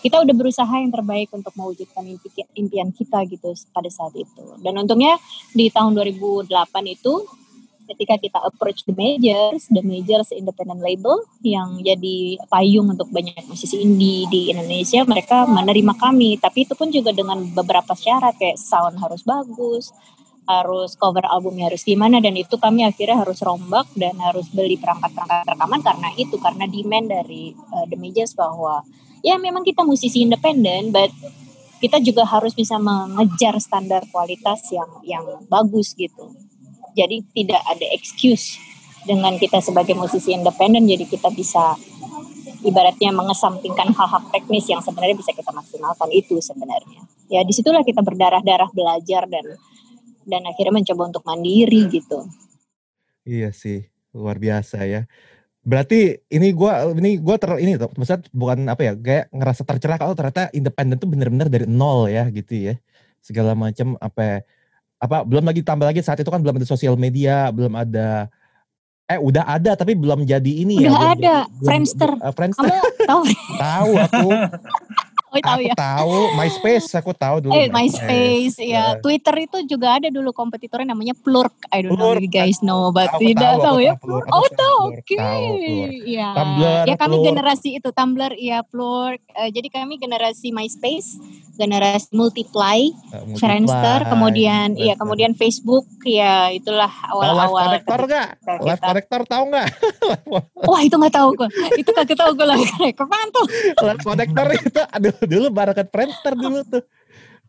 [0.00, 4.56] kita udah berusaha yang terbaik untuk mewujudkan impi, impian kita gitu pada saat itu.
[4.64, 5.20] Dan untungnya
[5.52, 6.48] di tahun 2008
[6.88, 7.28] itu
[7.90, 13.82] ketika kita approach the majors, the majors independent label yang jadi payung untuk banyak musisi
[13.82, 16.38] indie di Indonesia, mereka menerima kami.
[16.38, 19.90] Tapi itu pun juga dengan beberapa syarat kayak sound harus bagus,
[20.50, 25.46] harus cover albumnya harus gimana dan itu kami akhirnya harus rombak dan harus beli perangkat-perangkat
[25.46, 28.82] rekaman karena itu karena demand dari uh, the majors bahwa
[29.22, 31.14] ya memang kita musisi independen but
[31.80, 36.34] kita juga harus bisa mengejar standar kualitas yang yang bagus gitu
[36.96, 38.58] jadi tidak ada excuse
[39.08, 41.76] dengan kita sebagai musisi independen jadi kita bisa
[42.60, 47.00] ibaratnya mengesampingkan hal-hal teknis yang sebenarnya bisa kita maksimalkan itu sebenarnya
[47.32, 49.46] ya di situlah kita berdarah-darah belajar dan
[50.28, 52.28] dan akhirnya mencoba untuk mandiri gitu
[53.28, 53.84] Iya sih,
[54.16, 55.04] luar biasa ya.
[55.60, 59.96] Berarti ini gua ini gua ter ini tuh, maksudnya bukan apa ya, kayak ngerasa tercerah
[60.00, 62.74] kalau ternyata independen tuh bener-bener dari nol ya gitu ya.
[63.20, 64.38] Segala macam apa ya,
[65.00, 68.28] apa belum lagi tambah lagi saat itu kan belum ada sosial media, belum ada
[69.04, 70.86] eh udah ada tapi belum jadi ini ya.
[70.86, 72.10] Udah belum ada, belum- Friendster.
[72.14, 73.22] eh, Friendster kamu tahu
[73.64, 74.28] tahu aku,
[75.30, 77.52] oh tahu aku ya tahu MySpace aku tahu dulu.
[77.52, 78.82] Eh, MySpace, ya.
[78.90, 79.00] Eh.
[79.00, 81.54] Twitter itu juga ada dulu kompetitornya namanya Plurk.
[81.68, 83.94] I don't know Plurk, if you guys know, but Aku tidak tahu, tahu ya.
[83.94, 85.14] Plurk, Oh, tahu Oke.
[85.14, 85.54] Plurk.
[86.04, 86.28] Ya.
[86.32, 87.26] Tumblr, ya kami Plurk.
[87.26, 89.20] generasi itu Tumblr, ya Plurk.
[89.32, 91.14] Eh, jadi kami generasi MySpace,
[91.54, 94.98] generasi Multiply, Eh, Multiply, Friendster, kemudian iya Friendster.
[94.98, 97.62] kemudian Facebook, ya itulah Tahu live awal-awal.
[97.68, 98.28] connector ketika gak?
[98.32, 99.68] kita- Live connector tahu gak?
[100.60, 101.48] Wah itu nggak tahu gue.
[101.76, 102.64] Itu kagak tahu gue lagi
[102.98, 103.46] kapan tuh.
[103.80, 106.82] live connector itu aduh dulu barengan Friendster dulu tuh.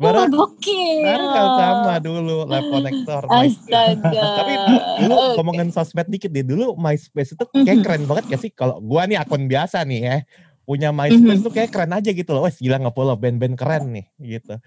[0.01, 1.05] Wah Bareng gokil.
[1.05, 3.21] bareng sama dulu live connector.
[3.29, 4.23] Astaga.
[4.41, 4.53] Tapi
[4.97, 5.31] dulu Oke.
[5.37, 6.41] ngomongin sosmed dikit deh.
[6.41, 8.49] Dulu MySpace itu kayak keren banget gak sih?
[8.49, 10.17] Kalau gua nih akun biasa nih ya.
[10.65, 12.49] Punya MySpace tuh kayak keren aja gitu loh.
[12.49, 14.57] Wes gila nge-follow band-band keren nih gitu.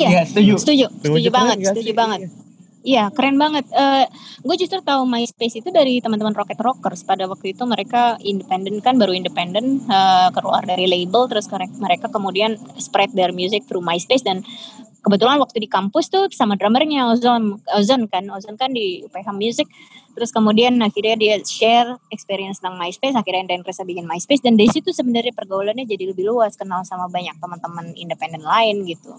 [0.00, 0.52] Iya, Iya, setuju.
[0.56, 1.94] Setuju, setuju banget, setuju sih?
[1.94, 2.18] banget.
[2.24, 2.39] Iya,
[3.12, 3.68] keren banget.
[3.76, 4.08] Eh,
[4.40, 7.04] gue justru tahu MySpace itu dari teman-teman Rocket Rockers.
[7.04, 11.44] Pada waktu itu mereka independen kan, baru independen eh, keluar dari label, terus
[11.76, 14.40] mereka kemudian spread their music through MySpace dan
[15.04, 19.68] kebetulan waktu di kampus tuh sama drummernya Ozon, Ozon kan, Ozon kan di UPH Music.
[20.16, 24.72] Terus kemudian akhirnya dia share experience tentang MySpace, akhirnya Dan Resa bikin MySpace dan dari
[24.72, 29.16] situ sebenarnya pergaulannya jadi lebih luas, kenal sama banyak teman-teman independen lain gitu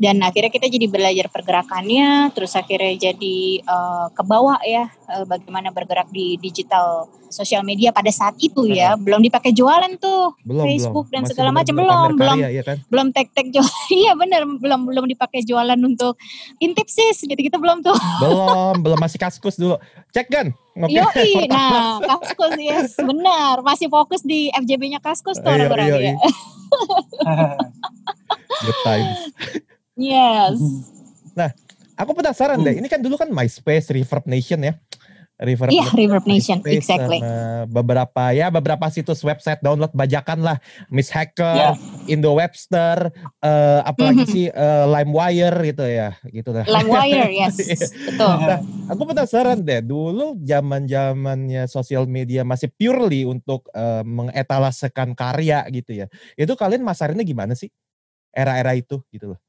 [0.00, 6.08] dan akhirnya kita jadi belajar pergerakannya terus akhirnya jadi eh, kebawa ya eh, bagaimana bergerak
[6.08, 11.14] di digital sosial media pada saat itu ya belum dipakai jualan tuh Belum Facebook belum.
[11.14, 11.74] dan Masih segala macam.
[11.78, 12.36] Belum, belum.
[12.42, 12.76] karya, iya kan?
[12.88, 13.62] belum tek tek jual
[14.00, 16.16] iya bener belum belum dipakai jualan untuk
[16.58, 19.76] intip sis gitu gitu belum tuh belum, belum masih kaskus dulu.
[20.10, 20.46] Cek kan?
[20.74, 20.96] Ngopi.
[20.96, 26.14] yoi nah kaskus yes benar masih fokus di FJB-nya kaskus tuh Iya, orang-orang iya, ya
[28.60, 29.18] Good times.
[30.00, 30.56] Yes
[32.00, 32.80] Aku penasaran deh.
[32.80, 34.72] Ini kan dulu kan MySpace, Reverb Nation ya.
[35.40, 40.60] Reverb iya Reverb Nation MySpace exactly sama beberapa ya beberapa situs website download bajakan lah
[40.92, 41.72] Miss Hacker, Ya.
[42.12, 43.08] Indo Webster,
[43.40, 44.28] eh, apalagi Mhm.
[44.28, 46.68] sih eh, LimeWire gitu ya, gitu lah.
[46.68, 47.88] LimeWire yes Iya.
[48.12, 48.36] betul
[48.90, 56.04] Aku penasaran deh, dulu zaman zamannya sosial media masih purely untuk eh, mengetalasekan karya gitu
[56.04, 56.06] ya.
[56.36, 57.72] Itu kalian masarinnya gimana sih?
[58.34, 59.40] Era-era itu gitu loh.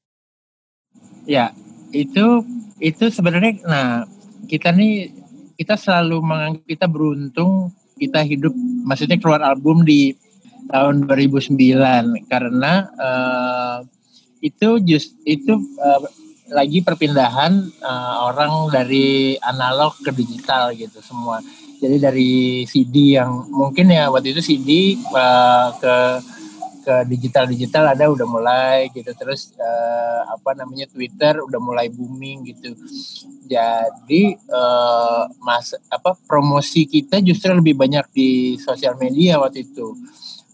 [1.25, 1.53] Ya,
[1.93, 2.45] itu
[2.81, 4.09] itu sebenarnya nah
[4.49, 5.13] kita nih
[5.53, 7.69] kita selalu menganggap kita beruntung
[8.01, 8.49] kita hidup
[8.81, 10.17] maksudnya keluar album di
[10.73, 11.53] tahun 2009
[12.25, 13.77] karena eh,
[14.41, 15.99] itu just itu eh,
[16.51, 21.39] lagi perpindahan eh, orang dari analog ke digital gitu semua.
[21.81, 22.31] Jadi dari
[22.69, 25.95] CD yang mungkin ya waktu itu CD eh, ke
[26.81, 29.13] ke digital digital ada udah mulai gitu.
[29.13, 32.73] Terus uh, apa namanya Twitter udah mulai booming gitu.
[33.45, 39.93] Jadi uh, mas apa promosi kita justru lebih banyak di sosial media waktu itu.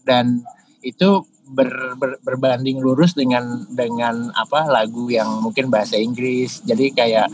[0.04, 0.44] Dan
[0.84, 6.60] itu ber, ber, berbanding lurus dengan dengan apa lagu yang mungkin bahasa Inggris.
[6.64, 7.28] Jadi kayak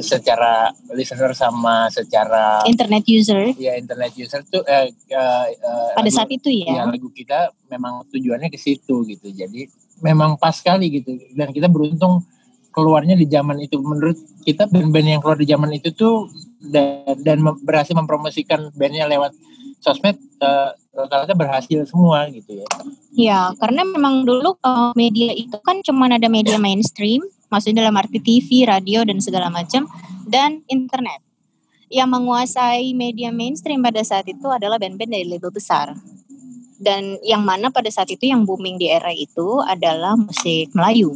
[0.00, 3.52] secara listener sama secara internet user.
[3.60, 6.80] Ya internet user tuh eh, eh, eh, pada lagu, saat itu ya.
[6.80, 9.28] ya lagu kita memang tujuannya ke situ gitu.
[9.28, 9.68] Jadi
[10.00, 11.16] memang pas sekali gitu.
[11.36, 12.24] Dan kita beruntung
[12.70, 13.76] keluarnya di zaman itu.
[13.82, 16.30] Menurut kita band-band yang keluar di zaman itu tuh
[16.62, 19.34] dan, dan berhasil mempromosikan bandnya lewat
[19.80, 22.68] sosmed uh, rata-rata berhasil semua gitu ya.
[23.10, 28.22] Iya, karena memang dulu uh, media itu kan cuma ada media mainstream, maksudnya dalam arti
[28.22, 29.90] TV, radio dan segala macam
[30.30, 31.18] dan internet.
[31.90, 35.90] Yang menguasai media mainstream pada saat itu adalah band-band dari label besar.
[36.80, 41.12] Dan yang mana pada saat itu yang booming di era itu adalah musik Melayu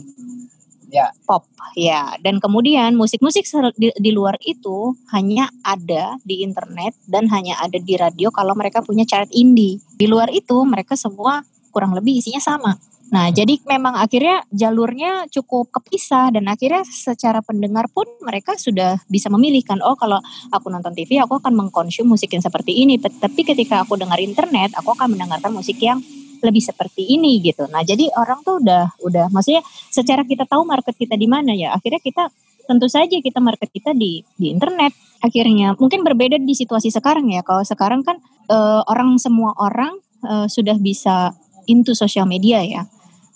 [0.94, 1.11] ya.
[1.26, 1.42] pop
[1.74, 3.42] ya dan kemudian musik-musik
[3.74, 8.78] di, di luar itu hanya ada di internet dan hanya ada di radio kalau mereka
[8.80, 11.42] punya chart indie di luar itu mereka semua
[11.74, 12.78] kurang lebih isinya sama
[13.12, 19.30] Nah, jadi memang akhirnya jalurnya cukup kepisah dan akhirnya secara pendengar pun mereka sudah bisa
[19.30, 20.18] memilihkan oh kalau
[20.50, 22.96] aku nonton TV aku akan mengkonsum musik yang seperti ini.
[22.98, 26.02] Tapi ketika aku dengar internet, aku akan mendengarkan musik yang
[26.40, 27.70] lebih seperti ini gitu.
[27.70, 29.62] Nah, jadi orang tuh udah udah maksudnya
[29.94, 31.76] secara kita tahu market kita di mana ya.
[31.76, 32.32] Akhirnya kita
[32.64, 34.90] tentu saja kita market kita di di internet.
[35.22, 37.44] Akhirnya mungkin berbeda di situasi sekarang ya.
[37.44, 39.94] Kalau sekarang kan uh, orang semua orang
[40.26, 41.30] uh, sudah bisa
[41.66, 42.83] into sosial media ya.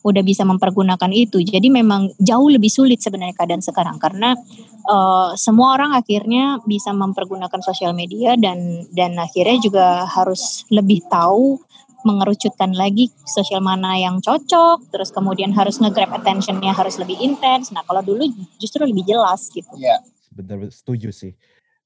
[0.06, 1.42] Udah bisa mempergunakan itu.
[1.42, 4.38] Jadi memang jauh lebih sulit sebenarnya keadaan sekarang karena
[4.86, 11.60] uh, semua orang akhirnya bisa mempergunakan sosial media dan dan akhirnya juga harus lebih tahu
[12.06, 17.74] mengerucutkan lagi sosial mana yang cocok, terus kemudian harus nge-grab attentionnya harus lebih intens.
[17.74, 18.22] Nah kalau dulu
[18.56, 19.74] justru lebih jelas gitu.
[19.74, 19.98] Iya.
[20.30, 21.34] Benar setuju sih.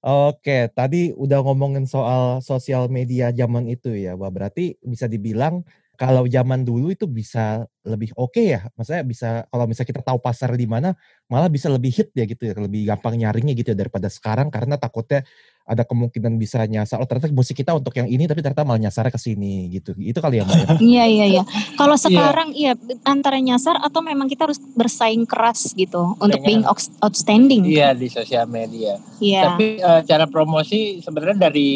[0.03, 5.63] Oke, tadi udah ngomongin soal sosial media zaman itu ya, Wah, berarti bisa dibilang
[6.01, 10.19] kalau zaman dulu itu bisa lebih oke okay ya, maksudnya bisa kalau misalnya kita tahu
[10.23, 10.97] pasar di mana,
[11.31, 14.77] malah bisa lebih hit ya gitu ya, lebih gampang nyaringnya gitu ya daripada sekarang karena
[14.81, 15.23] takutnya
[15.63, 16.99] ada kemungkinan bisa nyasar.
[16.99, 19.95] Oh ternyata musik kita untuk yang ini tapi ternyata malah nyasar ke sini gitu.
[19.95, 20.69] Itu kali ya mbak ya?
[20.83, 21.43] Iya iya iya.
[21.79, 22.03] Kalau iya.
[22.03, 26.67] sekarang iya ya, antara nyasar atau memang kita harus bersaing keras gitu untuk being
[27.01, 27.63] outstanding.
[27.63, 28.99] Iya di sosial media.
[29.23, 29.55] Iya.
[29.55, 31.71] Tapi uh, cara promosi sebenarnya dari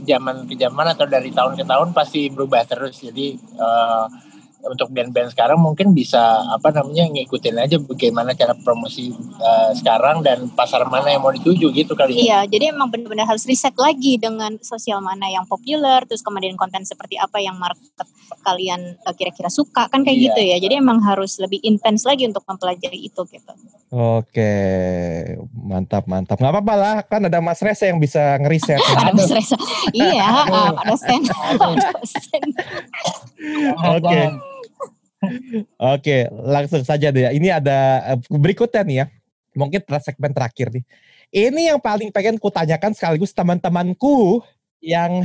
[0.00, 3.04] zaman ke zaman atau dari tahun ke tahun pasti berubah terus.
[3.04, 4.29] Jadi uh,
[4.66, 10.52] untuk band-band sekarang mungkin bisa apa namanya ngikutin aja bagaimana cara promosi uh, sekarang dan
[10.52, 12.20] pasar mana yang mau dituju gitu kali ya.
[12.20, 16.84] Iya, jadi emang benar-benar harus riset lagi dengan sosial mana yang populer, terus kemudian konten
[16.84, 18.04] seperti apa yang market
[18.44, 20.24] kalian uh, kira-kira suka kan kayak iya.
[20.30, 20.56] gitu ya.
[20.60, 23.52] Jadi emang harus lebih intens lagi untuk mempelajari itu gitu.
[23.90, 24.54] Oke,
[25.50, 26.38] mantap mantap.
[26.38, 28.78] Gak apa-apa lah, kan ada Mas Reza yang bisa ngeriset.
[29.02, 29.58] ada Mas Reza,
[29.96, 30.46] iya,
[30.78, 31.20] Pak dosen.
[33.82, 34.49] Oke.
[35.76, 37.28] Oke, langsung saja deh.
[37.28, 37.78] Ini ada
[38.14, 39.06] eh, berikutnya nih ya.
[39.52, 40.84] Mungkin segmen terakhir nih.
[41.30, 44.42] Ini yang paling pengen kutanyakan sekaligus teman-temanku
[44.82, 45.22] yang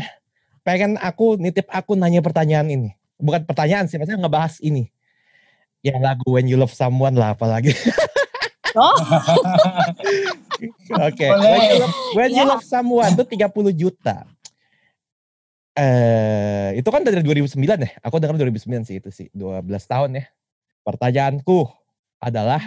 [0.61, 2.89] pengen aku nitip aku nanya pertanyaan ini.
[3.17, 4.91] Bukan pertanyaan sih, maksudnya ngebahas ini.
[5.81, 7.73] Yang lagu When You Love Someone lah apalagi.
[8.75, 8.91] Oh.
[10.99, 11.31] Oke, okay.
[11.31, 14.27] When, you love, when you love someone itu 30 juta.
[15.75, 17.91] Eh, itu kan dari 2009 ya.
[17.99, 20.25] Aku dengar 2009 sih itu sih, 12 tahun ya.
[20.87, 21.67] Pertanyaanku
[22.23, 22.63] adalah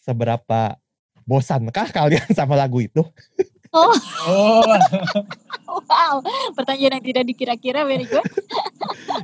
[0.00, 0.80] seberapa
[1.28, 3.04] bosankah kalian sama lagu itu?
[3.72, 3.92] Oh.
[4.28, 4.64] oh.
[5.88, 6.24] wow,
[6.56, 8.24] pertanyaan yang tidak dikira-kira very good.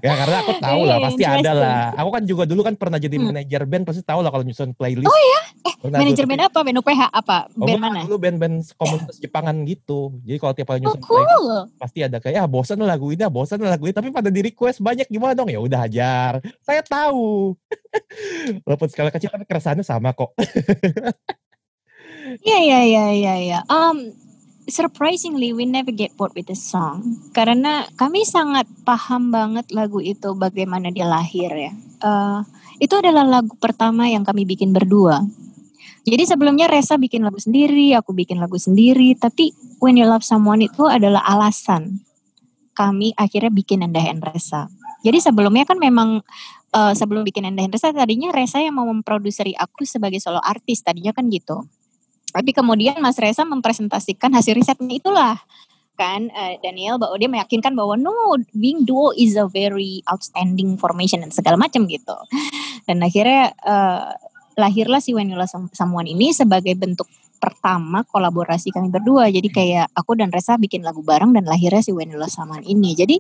[0.05, 1.83] Ya karena aku tahu lah pasti ada lah.
[1.97, 3.27] Aku kan juga dulu kan pernah jadi hmm.
[3.33, 5.09] manajer band pasti tahu lah kalau nyusun playlist.
[5.09, 5.41] Oh ya?
[5.69, 6.59] Eh, manajer band apa?
[6.63, 7.39] Band UPH apa?
[7.57, 8.01] Oh, band mana?
[8.05, 10.15] Dulu band-band komunitas Jepangan gitu.
[10.23, 11.19] Jadi kalau tiap kali nyusun oh, cool.
[11.19, 14.41] playlist pasti ada kayak ya bosan lagu ini, ah, bosan lagu ini tapi pada di
[14.43, 15.49] request banyak gimana dong?
[15.49, 16.33] Ya udah ajar.
[16.63, 17.57] Saya tahu.
[18.67, 20.35] Walaupun skala kecil tapi keresahannya sama kok.
[22.45, 23.59] Iya iya iya iya iya.
[23.73, 24.28] Um
[24.69, 30.37] surprisingly we never get bored with the song karena kami sangat paham banget lagu itu
[30.37, 31.73] bagaimana dia lahir ya.
[31.99, 32.41] Uh,
[32.79, 35.27] itu adalah lagu pertama yang kami bikin berdua.
[36.09, 39.53] Jadi sebelumnya Reza bikin lagu sendiri, aku bikin lagu sendiri, tapi
[39.83, 42.01] When You Love Someone itu adalah alasan
[42.79, 44.71] kami akhirnya bikin Endahen Reza.
[45.03, 46.23] Jadi sebelumnya kan memang
[46.71, 51.11] uh, sebelum bikin Endahen Reza tadinya Reza yang mau memproduseri aku sebagai solo artis tadinya
[51.11, 51.67] kan gitu.
[52.29, 55.37] Tapi kemudian Mas Reza mempresentasikan hasil risetnya itulah
[55.99, 58.15] kan uh, Daniel bahwa dia meyakinkan bahwa no
[58.55, 62.15] being duo is a very outstanding formation dan segala macam gitu.
[62.87, 64.15] Dan akhirnya uh,
[64.55, 65.35] lahirlah si When
[65.75, 67.11] Someone ini sebagai bentuk
[67.43, 69.27] pertama kolaborasi kami berdua.
[69.31, 72.95] Jadi kayak aku dan Reza bikin lagu bareng dan lahirnya si When Someone ini.
[72.95, 73.19] Jadi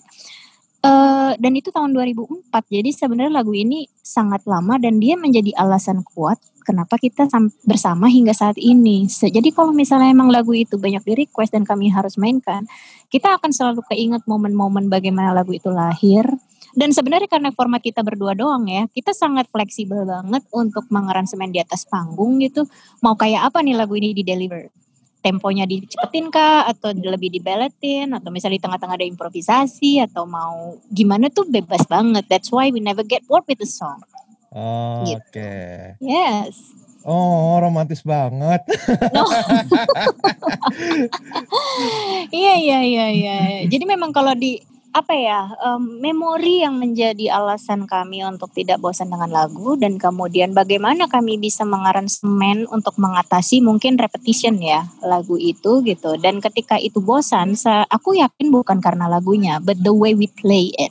[0.87, 2.51] uh, dan itu tahun 2004.
[2.51, 7.25] Jadi sebenarnya lagu ini sangat lama dan dia menjadi alasan kuat kenapa kita
[7.65, 9.09] bersama hingga saat ini.
[9.09, 12.69] Jadi kalau misalnya emang lagu itu banyak di request dan kami harus mainkan,
[13.09, 16.29] kita akan selalu keinget momen-momen bagaimana lagu itu lahir.
[16.77, 21.65] Dan sebenarnya karena format kita berdua doang ya, kita sangat fleksibel banget untuk mengaransemen di
[21.65, 22.69] atas panggung gitu.
[23.01, 24.69] Mau kayak apa nih lagu ini di deliver?
[25.19, 26.69] Temponya dicepetin kah?
[26.69, 28.15] Atau lebih dibeletin?
[28.15, 29.99] Atau misalnya di tengah-tengah ada improvisasi?
[30.05, 32.29] Atau mau gimana tuh bebas banget.
[32.31, 34.05] That's why we never get bored with the song.
[34.49, 35.21] Oh, Gitu.
[35.21, 35.55] Oke.
[36.01, 36.77] Yes.
[37.05, 38.65] Oh, romantis banget.
[39.15, 39.25] No.
[42.29, 43.37] Iya iya iya iya.
[43.65, 44.59] Jadi memang kalau di
[44.89, 50.57] apa ya em, memori yang menjadi alasan kami untuk tidak bosan dengan lagu dan kemudian
[50.57, 57.05] bagaimana kami bisa mengaransemen untuk mengatasi mungkin repetition ya lagu itu gitu dan ketika itu
[57.05, 60.91] bosan sa- aku yakin bukan karena lagunya but the way we play it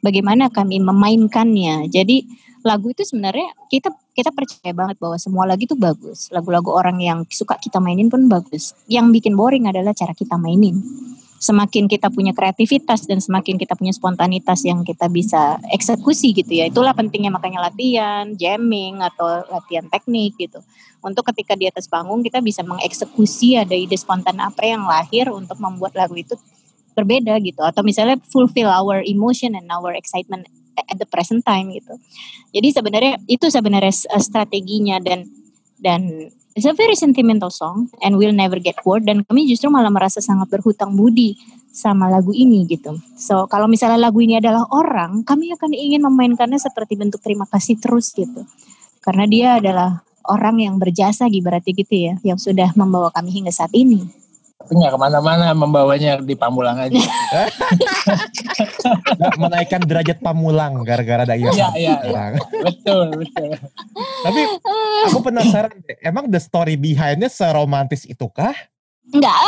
[0.00, 2.24] bagaimana kami memainkannya jadi
[2.66, 6.26] lagu itu sebenarnya kita kita percaya banget bahwa semua lagu itu bagus.
[6.34, 8.74] Lagu-lagu orang yang suka kita mainin pun bagus.
[8.90, 10.82] Yang bikin boring adalah cara kita mainin.
[11.38, 16.66] Semakin kita punya kreativitas dan semakin kita punya spontanitas yang kita bisa eksekusi gitu ya.
[16.66, 20.58] Itulah pentingnya makanya latihan jamming atau latihan teknik gitu.
[20.98, 25.62] Untuk ketika di atas panggung kita bisa mengeksekusi ada ide spontan apa yang lahir untuk
[25.62, 26.34] membuat lagu itu
[26.98, 27.62] berbeda gitu.
[27.62, 30.50] Atau misalnya fulfill our emotion and our excitement
[30.86, 31.98] at the present time gitu
[32.54, 35.26] jadi sebenarnya itu sebenarnya eh, strateginya dan
[35.78, 39.94] dan it's a very sentimental song and we'll never get bored dan kami justru malah
[39.94, 41.38] merasa sangat berhutang budi
[41.78, 42.98] sama lagu ini gitu.
[43.14, 47.78] So kalau misalnya lagu ini adalah orang, kami akan ingin memainkannya seperti bentuk terima kasih
[47.78, 48.42] terus gitu.
[48.98, 53.70] Karena dia adalah orang yang berjasa berarti gitu ya, yang sudah membawa kami hingga saat
[53.78, 54.02] ini.
[54.58, 56.98] Tapi nggak ke mana-mana membawanya di Pamulang aja.
[59.42, 61.54] Menaikkan derajat pamulang gara-gara ada iya.
[61.54, 62.42] Iya, iya, sekarang.
[62.66, 63.54] betul, betul.
[64.26, 64.40] Tapi
[65.06, 68.50] aku penasaran deh, emang the story behind-nya seromantis itukah?
[69.14, 69.38] Enggak.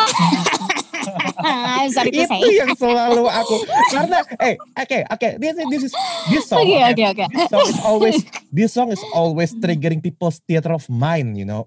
[1.97, 2.39] Sorry to say.
[2.39, 3.57] Itu yang selalu aku
[3.91, 5.95] karena eh oke oke this this is
[6.29, 7.25] this song Oke okay, oke oke.
[7.33, 8.17] this song is always
[8.53, 11.67] this song is always triggering people's theater of mind you know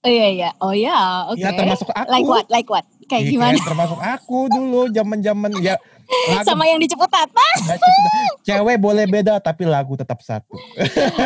[0.00, 0.48] Oh iya iya.
[0.64, 1.44] Oh iya, oke.
[1.44, 2.46] ya termasuk aku Like what?
[2.48, 2.84] Like what?
[3.04, 3.58] Kayak Iya, gimana?
[3.60, 5.76] termasuk aku dulu zaman-zaman ya
[6.10, 7.30] lagu Sama yang di Ciputat.
[7.30, 10.58] cipta- cewek boleh beda tapi lagu tetap satu.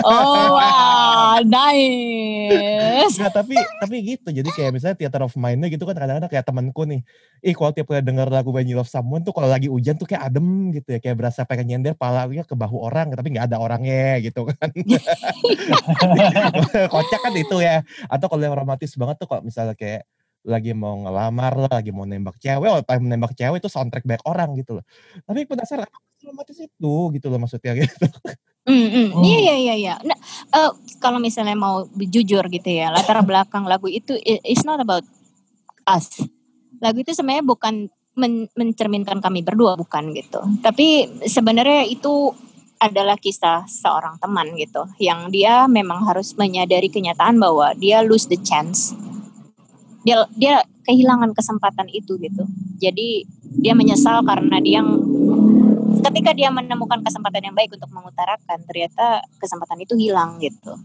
[0.04, 3.16] Oh wow, nice.
[3.16, 4.28] Nggak, tapi tapi gitu.
[4.28, 7.00] Jadi kayak misalnya theater of mind-nya gitu kan kadang-kadang kayak temanku nih
[7.40, 10.04] ih kalau tiap kali denger lagu When You Love Someone tuh kalau lagi hujan tuh
[10.04, 10.98] kayak adem gitu ya.
[11.00, 14.68] Kayak berasa pengen nyender palanya ke bahu orang tapi nggak ada orangnya gitu kan.
[16.92, 17.84] Kocak kan itu ya.
[18.08, 20.04] Atau kalau yang romantis banget tuh kalau misalnya kayak
[20.44, 24.24] lagi mau ngelamar lah, lagi mau nembak cewek, oh time nembak cewek itu soundtrack banyak
[24.28, 24.84] orang gitu loh.
[25.24, 28.06] Tapi penasaran apa sih romantis itu gitu loh maksudnya gitu.
[28.64, 29.08] Mm, mm.
[29.12, 29.24] Hmm.
[29.24, 29.94] Iya iya iya iya.
[30.04, 30.16] Nah,
[30.52, 35.04] eh, kalau misalnya mau jujur gitu ya, latar belakang lagu itu i- it's not about
[35.84, 36.20] us.
[36.80, 40.40] Lagu itu sebenarnya bukan men- mencerminkan kami berdua bukan gitu.
[40.64, 42.32] Tapi sebenarnya itu
[42.80, 48.36] adalah kisah seorang teman gitu yang dia memang harus menyadari kenyataan bahwa dia lose the
[48.40, 48.92] chance.
[50.04, 52.44] Dia dia kehilangan kesempatan itu gitu.
[52.78, 53.24] Jadi
[53.58, 54.84] dia menyesal karena dia
[56.04, 60.76] ketika dia menemukan kesempatan yang baik untuk mengutarakan ternyata kesempatan itu hilang gitu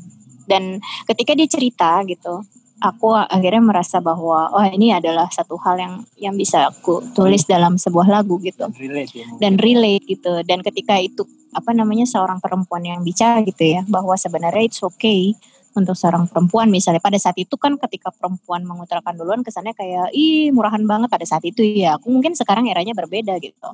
[0.47, 2.41] dan ketika dia cerita gitu
[2.79, 7.75] aku akhirnya merasa bahwa oh ini adalah satu hal yang yang bisa aku tulis dalam
[7.75, 9.27] sebuah lagu gitu Relate ya.
[9.43, 14.15] dan relate gitu dan ketika itu apa namanya seorang perempuan yang bicara gitu ya bahwa
[14.15, 15.35] sebenarnya it's okay
[15.75, 16.69] untuk seorang perempuan.
[16.69, 21.25] Misalnya pada saat itu kan ketika perempuan mengutarakan duluan kesannya kayak ih murahan banget pada
[21.25, 21.61] saat itu.
[21.61, 23.69] Ya aku mungkin sekarang eranya berbeda gitu.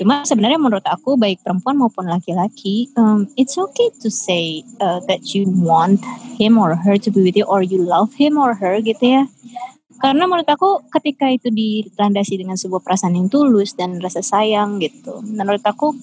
[0.00, 5.36] Cuma sebenarnya menurut aku baik perempuan maupun laki-laki um, it's okay to say uh, that
[5.36, 6.00] you want
[6.40, 9.22] him or her to be with you or you love him or her gitu ya.
[10.00, 15.22] Karena menurut aku ketika itu dilandasi dengan sebuah perasaan yang tulus dan rasa sayang gitu
[15.22, 15.94] menurut aku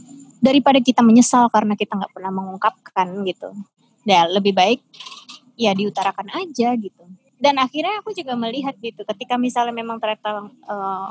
[0.41, 3.53] daripada kita menyesal karena kita nggak pernah mengungkapkan gitu
[4.07, 4.79] ya lebih baik
[5.59, 7.03] ya diutarakan aja gitu.
[7.41, 11.09] Dan akhirnya aku juga melihat gitu ketika misalnya memang ternyata eh,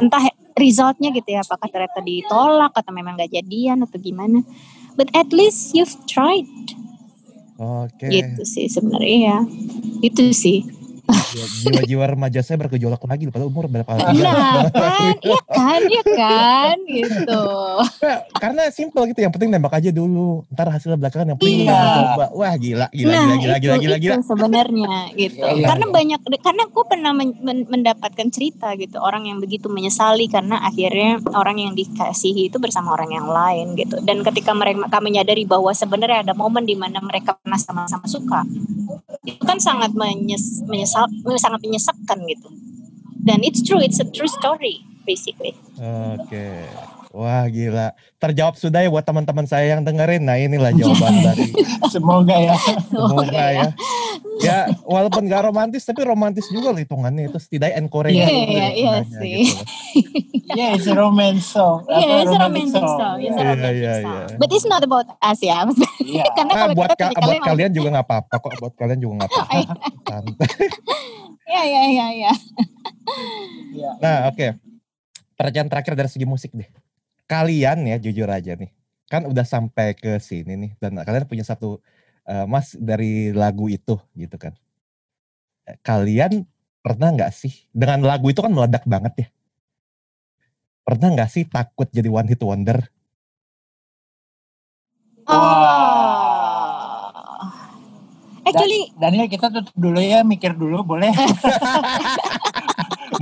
[0.00, 0.24] entah
[0.56, 4.40] resultnya gitu ya apakah ternyata ditolak atau memang nggak jadian atau gimana.
[4.96, 6.48] But at least you've tried.
[7.56, 8.12] Oke.
[8.12, 9.38] gitu sih sebenarnya ya.
[10.04, 10.75] Itu sih
[11.36, 17.42] jiwa-jiwa remaja saya bergejolak lagi padahal umur berapa Nah, kan, iya kan, iya kan, gitu.
[18.02, 21.78] Nah, karena simple gitu yang penting nembak aja dulu ntar hasilnya belakangan yang penting Iya.
[21.78, 24.16] coba wah gila gila nah, gila gila itu, gila gila, itu gila.
[24.24, 25.44] sebenarnya gitu.
[25.44, 25.94] Iya, iya, karena iya.
[25.94, 31.20] banyak, karena gue pernah men- men- mendapatkan cerita gitu orang yang begitu menyesali karena akhirnya
[31.36, 34.00] orang yang dikasihi itu bersama orang yang lain gitu.
[34.00, 38.42] Dan ketika mereka menyadari bahwa sebenarnya ada momen di mana mereka pernah sama-sama suka,
[39.26, 40.95] itu kan sangat menyes, menyesal,
[41.36, 42.48] sangat menyesakkan gitu.
[43.26, 45.54] Dan it's true, it's a true story basically.
[45.78, 46.46] oke
[47.16, 51.48] wah gila terjawab sudah ya buat teman-teman saya yang dengerin nah inilah jawaban dari
[51.92, 52.56] Semoga ya.
[52.84, 53.68] semoga ya
[54.36, 58.60] ya walaupun gak romantis tapi romantis juga loh hitungannya itu setidaknya encourage Iya, gitu iya,
[58.60, 59.34] ya iya sih.
[59.46, 59.64] gitu.
[60.48, 61.84] Yeah, it's a romance song.
[61.86, 63.16] Iya, Apa, it's a romantic song.
[63.18, 64.14] It's a Iya, iya, song.
[64.24, 64.36] iya.
[64.36, 65.66] But it's not about us ya.
[66.00, 66.24] Iya.
[66.38, 69.12] Karena Nah, kalau buat, kita ka- buat kalian juga nggak apa-apa kok buat kalian juga
[69.18, 69.58] nggak apa-apa
[70.02, 70.48] santai
[71.46, 72.32] Iya, iya, iya, iya.
[73.70, 73.90] Iya.
[73.98, 74.46] Nah, oke.
[75.34, 76.68] Pertanyaan terakhir dari segi musik deh.
[77.26, 78.70] Kalian ya jujur aja nih.
[79.06, 81.82] Kan udah sampai ke sini nih dan kalian punya satu
[82.26, 84.54] eh, Mas dari lagu itu gitu kan.
[85.66, 86.46] Eh, Kalian
[86.82, 89.28] pernah nggak sih dengan lagu itu kan meledak banget ya.
[90.86, 92.78] Pernah nggak sih takut jadi one hit wonder?
[95.26, 95.42] Oh.
[98.46, 101.10] Actually, Daniel kita tutup dulu ya, mikir dulu boleh.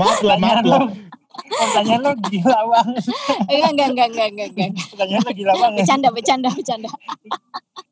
[0.01, 0.91] Maaf lah, maaf lah.
[1.55, 3.03] Pertanyaan lo gila banget.
[3.51, 4.71] enggak, enggak, enggak, enggak, enggak, enggak.
[4.91, 5.79] Pertanyaan lo gila banget.
[5.81, 6.91] Bercanda, bercanda, bercanda.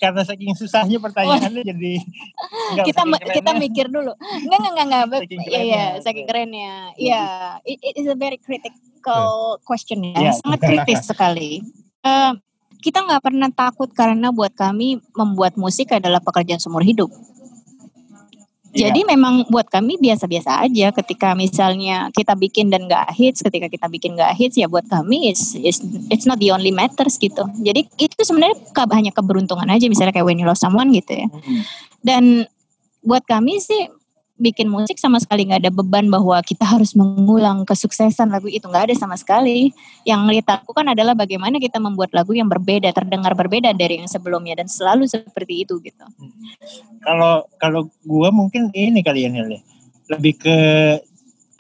[0.03, 1.93] Karena saking susahnya pertanyaannya jadi
[2.75, 3.03] enggak, kita
[3.39, 4.13] kita mikir dulu.
[4.19, 5.21] Enggak, enggak, enggak, enggak.
[5.27, 6.73] Saking Iya, iya, saking kerennya.
[6.99, 7.25] Iya,
[7.63, 10.17] it, it is a very critical question ya.
[10.19, 10.33] Iya.
[10.43, 11.63] Sangat kritis sekali.
[12.03, 12.33] Eh,
[12.83, 17.09] kita nggak pernah takut karena buat kami membuat musik adalah pekerjaan seumur hidup.
[18.73, 18.89] Iya.
[18.89, 23.85] Jadi memang buat kami biasa-biasa aja ketika misalnya kita bikin dan nggak hits, ketika kita
[23.85, 27.45] bikin nggak hits ya buat kami it's, it's it's not the only matters gitu.
[27.61, 31.29] Jadi itu sebenarnya ke- hanya keberuntungan aja misalnya kayak When You Love Someone gitu ya.
[31.29, 31.61] Mm-mm.
[32.01, 32.49] Dan
[33.05, 33.93] buat kami sih
[34.43, 38.91] bikin musik sama sekali nggak ada beban bahwa kita harus mengulang kesuksesan lagu itu nggak
[38.91, 39.71] ada sama sekali.
[40.03, 44.59] Yang kita lakukan adalah bagaimana kita membuat lagu yang berbeda, terdengar berbeda dari yang sebelumnya
[44.59, 46.05] dan selalu seperti itu gitu.
[47.07, 49.61] Kalau kalau gua mungkin ini kali ya ya.
[50.11, 50.59] Lebih ke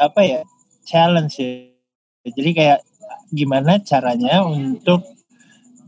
[0.02, 0.42] apa ya?
[0.82, 1.70] Challenge ya.
[2.26, 2.80] Jadi kayak
[3.30, 5.06] gimana caranya untuk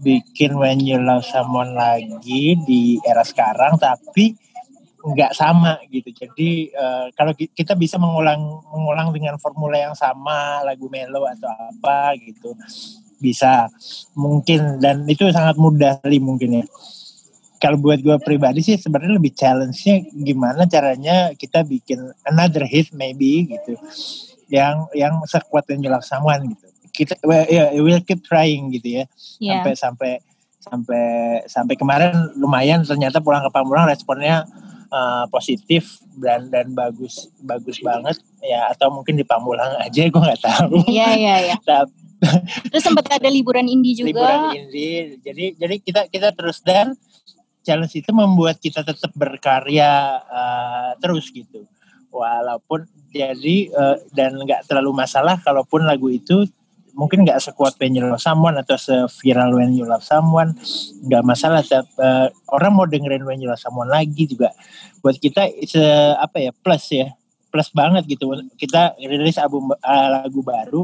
[0.05, 4.37] bikin When You Love Someone lagi di era sekarang tapi
[5.05, 6.09] nggak sama gitu.
[6.17, 8.41] Jadi eh, kalau ki- kita bisa mengulang
[8.73, 12.57] mengulang dengan formula yang sama lagu melo atau apa gitu
[13.21, 13.69] bisa
[14.17, 16.67] mungkin dan itu sangat mudah kali mungkin ya.
[17.61, 21.97] Kalau buat gue pribadi sih sebenarnya lebih challenge-nya gimana caranya kita bikin
[22.29, 23.77] another hit maybe gitu
[24.53, 26.67] yang yang sekuat You Love Someone gitu.
[26.95, 29.05] Kita well, ya we'll keep trying gitu ya
[29.41, 29.61] Ya.
[29.61, 30.13] sampai sampai
[30.65, 31.05] sampai
[31.45, 34.45] sampai kemarin lumayan ternyata pulang ke Pamulang responnya
[34.91, 40.43] uh, positif dan dan bagus bagus banget ya atau mungkin di Pamulang aja gue nggak
[40.43, 41.57] tahu Iya iya iya.
[42.73, 44.09] Terus sempat ada liburan indie juga.
[44.09, 46.97] liburan ini jadi jadi kita kita terus dan
[47.65, 51.65] challenge itu membuat kita tetap berkarya uh, terus gitu
[52.13, 56.47] walaupun jadi uh, dan nggak terlalu masalah kalaupun lagu itu
[56.95, 60.55] mungkin nggak sekuat When You Love Someone atau seviral When You Love Someone
[61.05, 64.55] nggak masalah Tapi, uh, orang mau dengerin When You Love Someone lagi juga.
[65.03, 65.77] Buat kita it's
[66.17, 67.11] apa ya plus ya
[67.51, 68.31] plus banget gitu.
[68.55, 70.83] Kita rilis album uh, lagu baru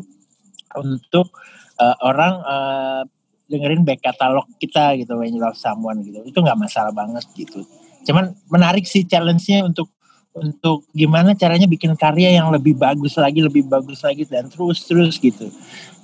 [0.79, 1.35] untuk
[1.79, 3.03] uh, orang uh,
[3.51, 6.23] dengerin back katalog kita gitu When You Love Someone gitu.
[6.27, 7.67] Itu nggak masalah banget gitu.
[8.07, 9.91] Cuman menarik sih challenge-nya untuk
[10.41, 15.20] untuk gimana caranya bikin karya yang lebih bagus lagi lebih bagus lagi dan terus terus
[15.20, 15.53] gitu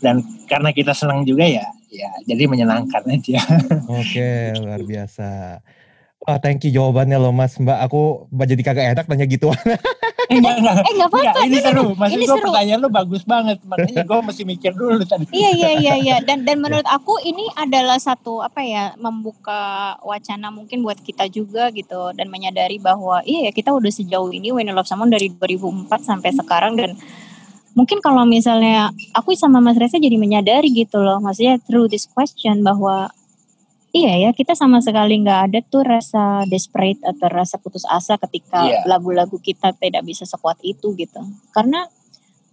[0.05, 3.41] dan karena kita senang juga ya ya jadi menyenangkan aja
[3.89, 5.59] Oke, luar biasa.
[6.27, 7.79] Wah, thank you jawabannya loh Mas Mbak.
[7.87, 9.47] Aku mbak jadi kagak enak nanya gitu.
[10.27, 11.41] enggak enggak Eh nggak enggak apa-apa.
[11.47, 12.45] ini seru maksud Ini gue seru.
[12.45, 16.43] pertanyaan lu bagus banget makanya gue mesti mikir dulu tadi Iya iya iya iya dan
[16.43, 22.11] dan menurut aku ini adalah satu apa ya membuka wacana mungkin buat kita juga gitu
[22.11, 25.95] dan menyadari bahwa iya ya kita udah sejauh ini When You Love Someone dari 2004
[26.03, 26.99] sampai sekarang dan
[27.73, 32.67] mungkin kalau misalnya aku sama Mas Reza jadi menyadari gitu loh maksudnya through this question
[32.67, 33.15] bahwa
[33.97, 38.69] iya ya kita sama sekali nggak ada tuh rasa desperate atau rasa putus asa ketika
[38.69, 38.85] Iya.
[38.85, 41.21] lagu-lagu kita tidak bisa sekuat itu gitu
[41.57, 41.89] karena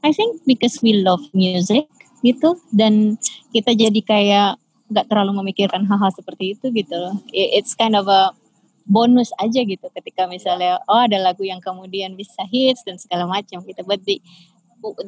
[0.04, 1.88] I think because we love music
[2.24, 3.20] gitu dan
[3.52, 4.50] kita jadi kayak
[4.92, 7.16] nggak terlalu memikirkan hal-hal seperti itu gitu loh.
[7.32, 8.36] It's kind of a
[8.84, 13.64] bonus aja gitu ketika misalnya oh ada lagu yang kemudian bisa hits dan segala macam
[13.64, 13.82] gitu.
[13.88, 14.20] But the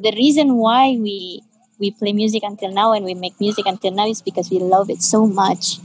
[0.00, 1.44] the reason why we
[1.76, 4.88] we play music until now and we make music until now is because we love
[4.88, 5.76] it so much.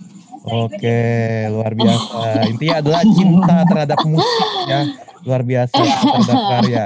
[0.41, 1.01] Oke,
[1.53, 2.49] luar biasa.
[2.49, 4.79] Intinya adalah cinta terhadap musik ya.
[5.21, 6.83] Luar biasa terhadap karya.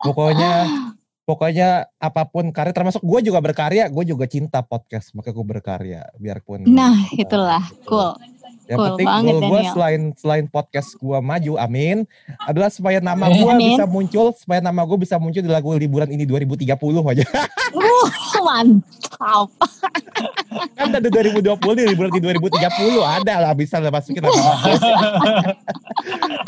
[0.00, 0.52] Pokoknya
[1.24, 1.68] pokoknya
[2.00, 6.64] apa pun karya termasuk gue juga berkarya, gue juga cinta podcast, maka gue berkarya biarpun.
[6.68, 7.88] Nah, itulah gitu.
[7.88, 8.12] cool.
[8.64, 12.08] Yang Cool penting banget, goal gue selain selain podcast gue maju, amin,
[12.48, 16.24] adalah supaya nama gue bisa muncul, supaya nama gue bisa muncul di lagu liburan ini
[16.24, 16.72] 2030
[17.12, 17.24] aja.
[17.76, 18.08] Uh,
[18.40, 19.48] mantap.
[20.78, 24.54] kan ada 2020 nih liburan di 2030 ada lah bisa lah masukin nama gue.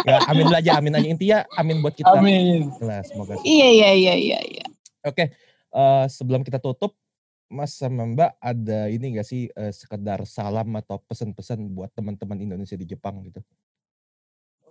[0.09, 2.17] ya amin aja, amin aja intinya amin buat kita.
[2.17, 2.73] Amin.
[2.81, 4.67] Lah, semoga Iya iya iya iya iya.
[5.05, 5.31] Oke,
[5.77, 6.97] eh, sebelum kita tutup,
[7.47, 12.75] Mas sama Mbak ada ini gak sih eh, sekedar salam atau pesan-pesan buat teman-teman Indonesia
[12.75, 13.39] di Jepang gitu?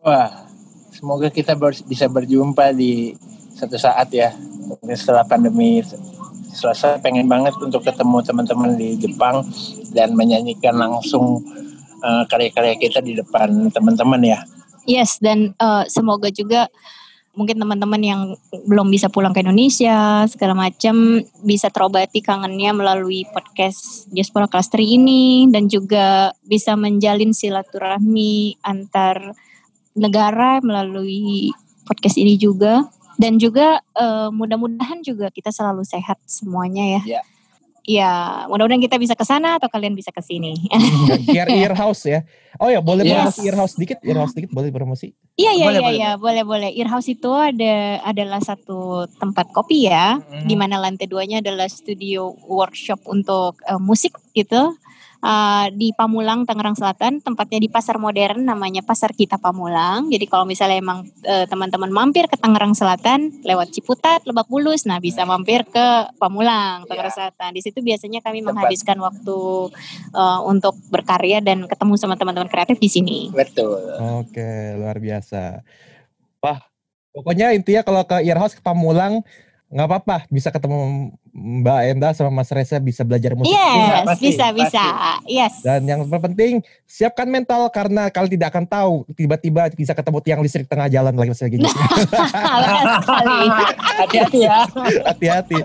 [0.04, 0.44] Wah,
[0.92, 3.16] semoga kita ber- bisa berjumpa di
[3.56, 4.36] satu saat ya.
[4.92, 5.80] Setelah pandemi
[6.52, 9.48] selesai, pengen banget untuk ketemu teman-teman di Jepang
[9.96, 11.40] dan menyanyikan langsung
[12.04, 14.40] eh, karya-karya kita di depan teman-teman ya.
[14.84, 16.68] Yes dan eh, semoga juga
[17.36, 18.22] mungkin teman-teman yang
[18.66, 25.52] belum bisa pulang ke Indonesia segala macam bisa terobati kangennya melalui podcast Diaspora Cluster ini
[25.52, 29.36] dan juga bisa menjalin silaturahmi antar
[29.96, 31.52] negara melalui
[31.84, 37.20] podcast ini juga dan juga eh, mudah-mudahan juga kita selalu sehat semuanya ya.
[37.20, 37.22] Ya.
[37.86, 40.58] Ya, mudah-mudahan kita bisa ke sana atau kalian bisa ke sini.
[41.30, 42.26] Gear Earhouse ya.
[42.58, 43.38] Oh ya, boleh Yes.
[43.38, 43.98] promosi Earhouse dikit?
[44.02, 45.14] Earhouse dikit boleh promosi?
[45.38, 46.70] Iya iya iya boleh, iya boleh boleh.
[46.74, 50.50] Earhouse itu ada adalah satu tempat kopi ya, Mhm.
[50.50, 54.74] di mana lantai duanya adalah studio workshop untuk eh, musik gitu.
[55.26, 60.12] Eh, di Pamulang Tangerang Selatan, tempatnya di pasar modern namanya Pasar Kita Pamulang.
[60.12, 65.02] Jadi kalau misalnya emang eh, teman-teman mampir ke Tangerang Selatan lewat Ciputat, Lebak Bulus, nah
[65.02, 65.86] bisa mampir ke
[66.20, 67.50] Pamulang Tangerang Selatan.
[67.56, 68.54] Di situ biasanya kami Tempat.
[68.54, 69.38] menghabiskan waktu
[70.14, 73.20] eh, untuk berkarya dan ketemu sama teman-teman kreatif di sini.
[73.34, 73.82] Betul.
[74.22, 75.66] Oke, luar biasa.
[76.44, 76.62] Wah,
[77.18, 79.26] pokoknya intinya kalau ke Earhouse ke Pamulang
[79.76, 83.52] nggak apa-apa, bisa ketemu Mbak Enda sama Mas Reza bisa belajar musik.
[83.52, 84.84] Yes, pasti, bisa, bisa.
[85.28, 85.60] Yes.
[85.68, 90.64] Dan yang terpenting siapkan mental karena kalian tidak akan tahu tiba-tiba bisa ketemu tiang listrik
[90.72, 91.36] tengah jalan lagi.
[91.36, 93.40] Benar sekali.
[94.00, 94.64] Hati-hati ya.
[95.12, 95.60] Hati-hati.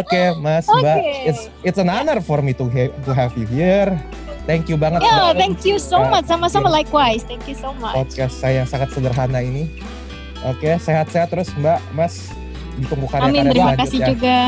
[0.00, 1.28] Oke, Mas Mbak, Oke.
[1.28, 3.92] it's it's an honor for me to ha- to have you here.
[4.48, 5.36] Thank you banget Yeah, Mbak.
[5.36, 6.24] thank you so much.
[6.24, 7.20] Sama-sama likewise.
[7.28, 7.92] Thank you so much.
[7.92, 9.68] podcast saya yang sangat sederhana ini.
[10.42, 12.32] Oke, sehat-sehat terus Mbak, Mas.
[12.78, 14.12] Ditunggu karya-karya Amin, terima kasih selanjutnya.
[14.12, 14.38] juga.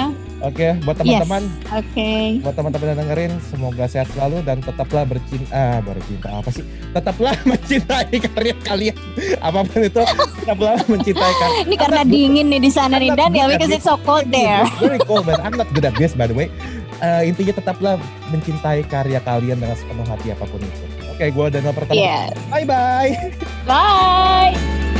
[0.45, 2.12] Oke, buat teman-teman, Oke.
[2.45, 6.61] buat teman-teman yang dengerin, semoga sehat selalu dan tetaplah bercinta, ah, bercinta apa sih?
[6.93, 8.97] Tetaplah mencintai karya kalian,
[9.41, 10.03] apa pun itu,
[10.45, 11.59] tetaplah mencintai karya.
[11.64, 14.68] Ini karena dingin nih di sana nih good at because it's so cold there.
[14.85, 15.41] Very cold, man.
[15.41, 16.53] I'm not good at this, by the way.
[17.01, 17.95] Eh, intinya tetaplah
[18.29, 20.85] mencintai karya kalian dengan sepenuh hati apa pun itu.
[21.14, 21.97] Oke, gue Daniel pertama.
[21.97, 22.37] Yes.
[22.53, 23.12] Bye bye.
[23.64, 24.93] Bye.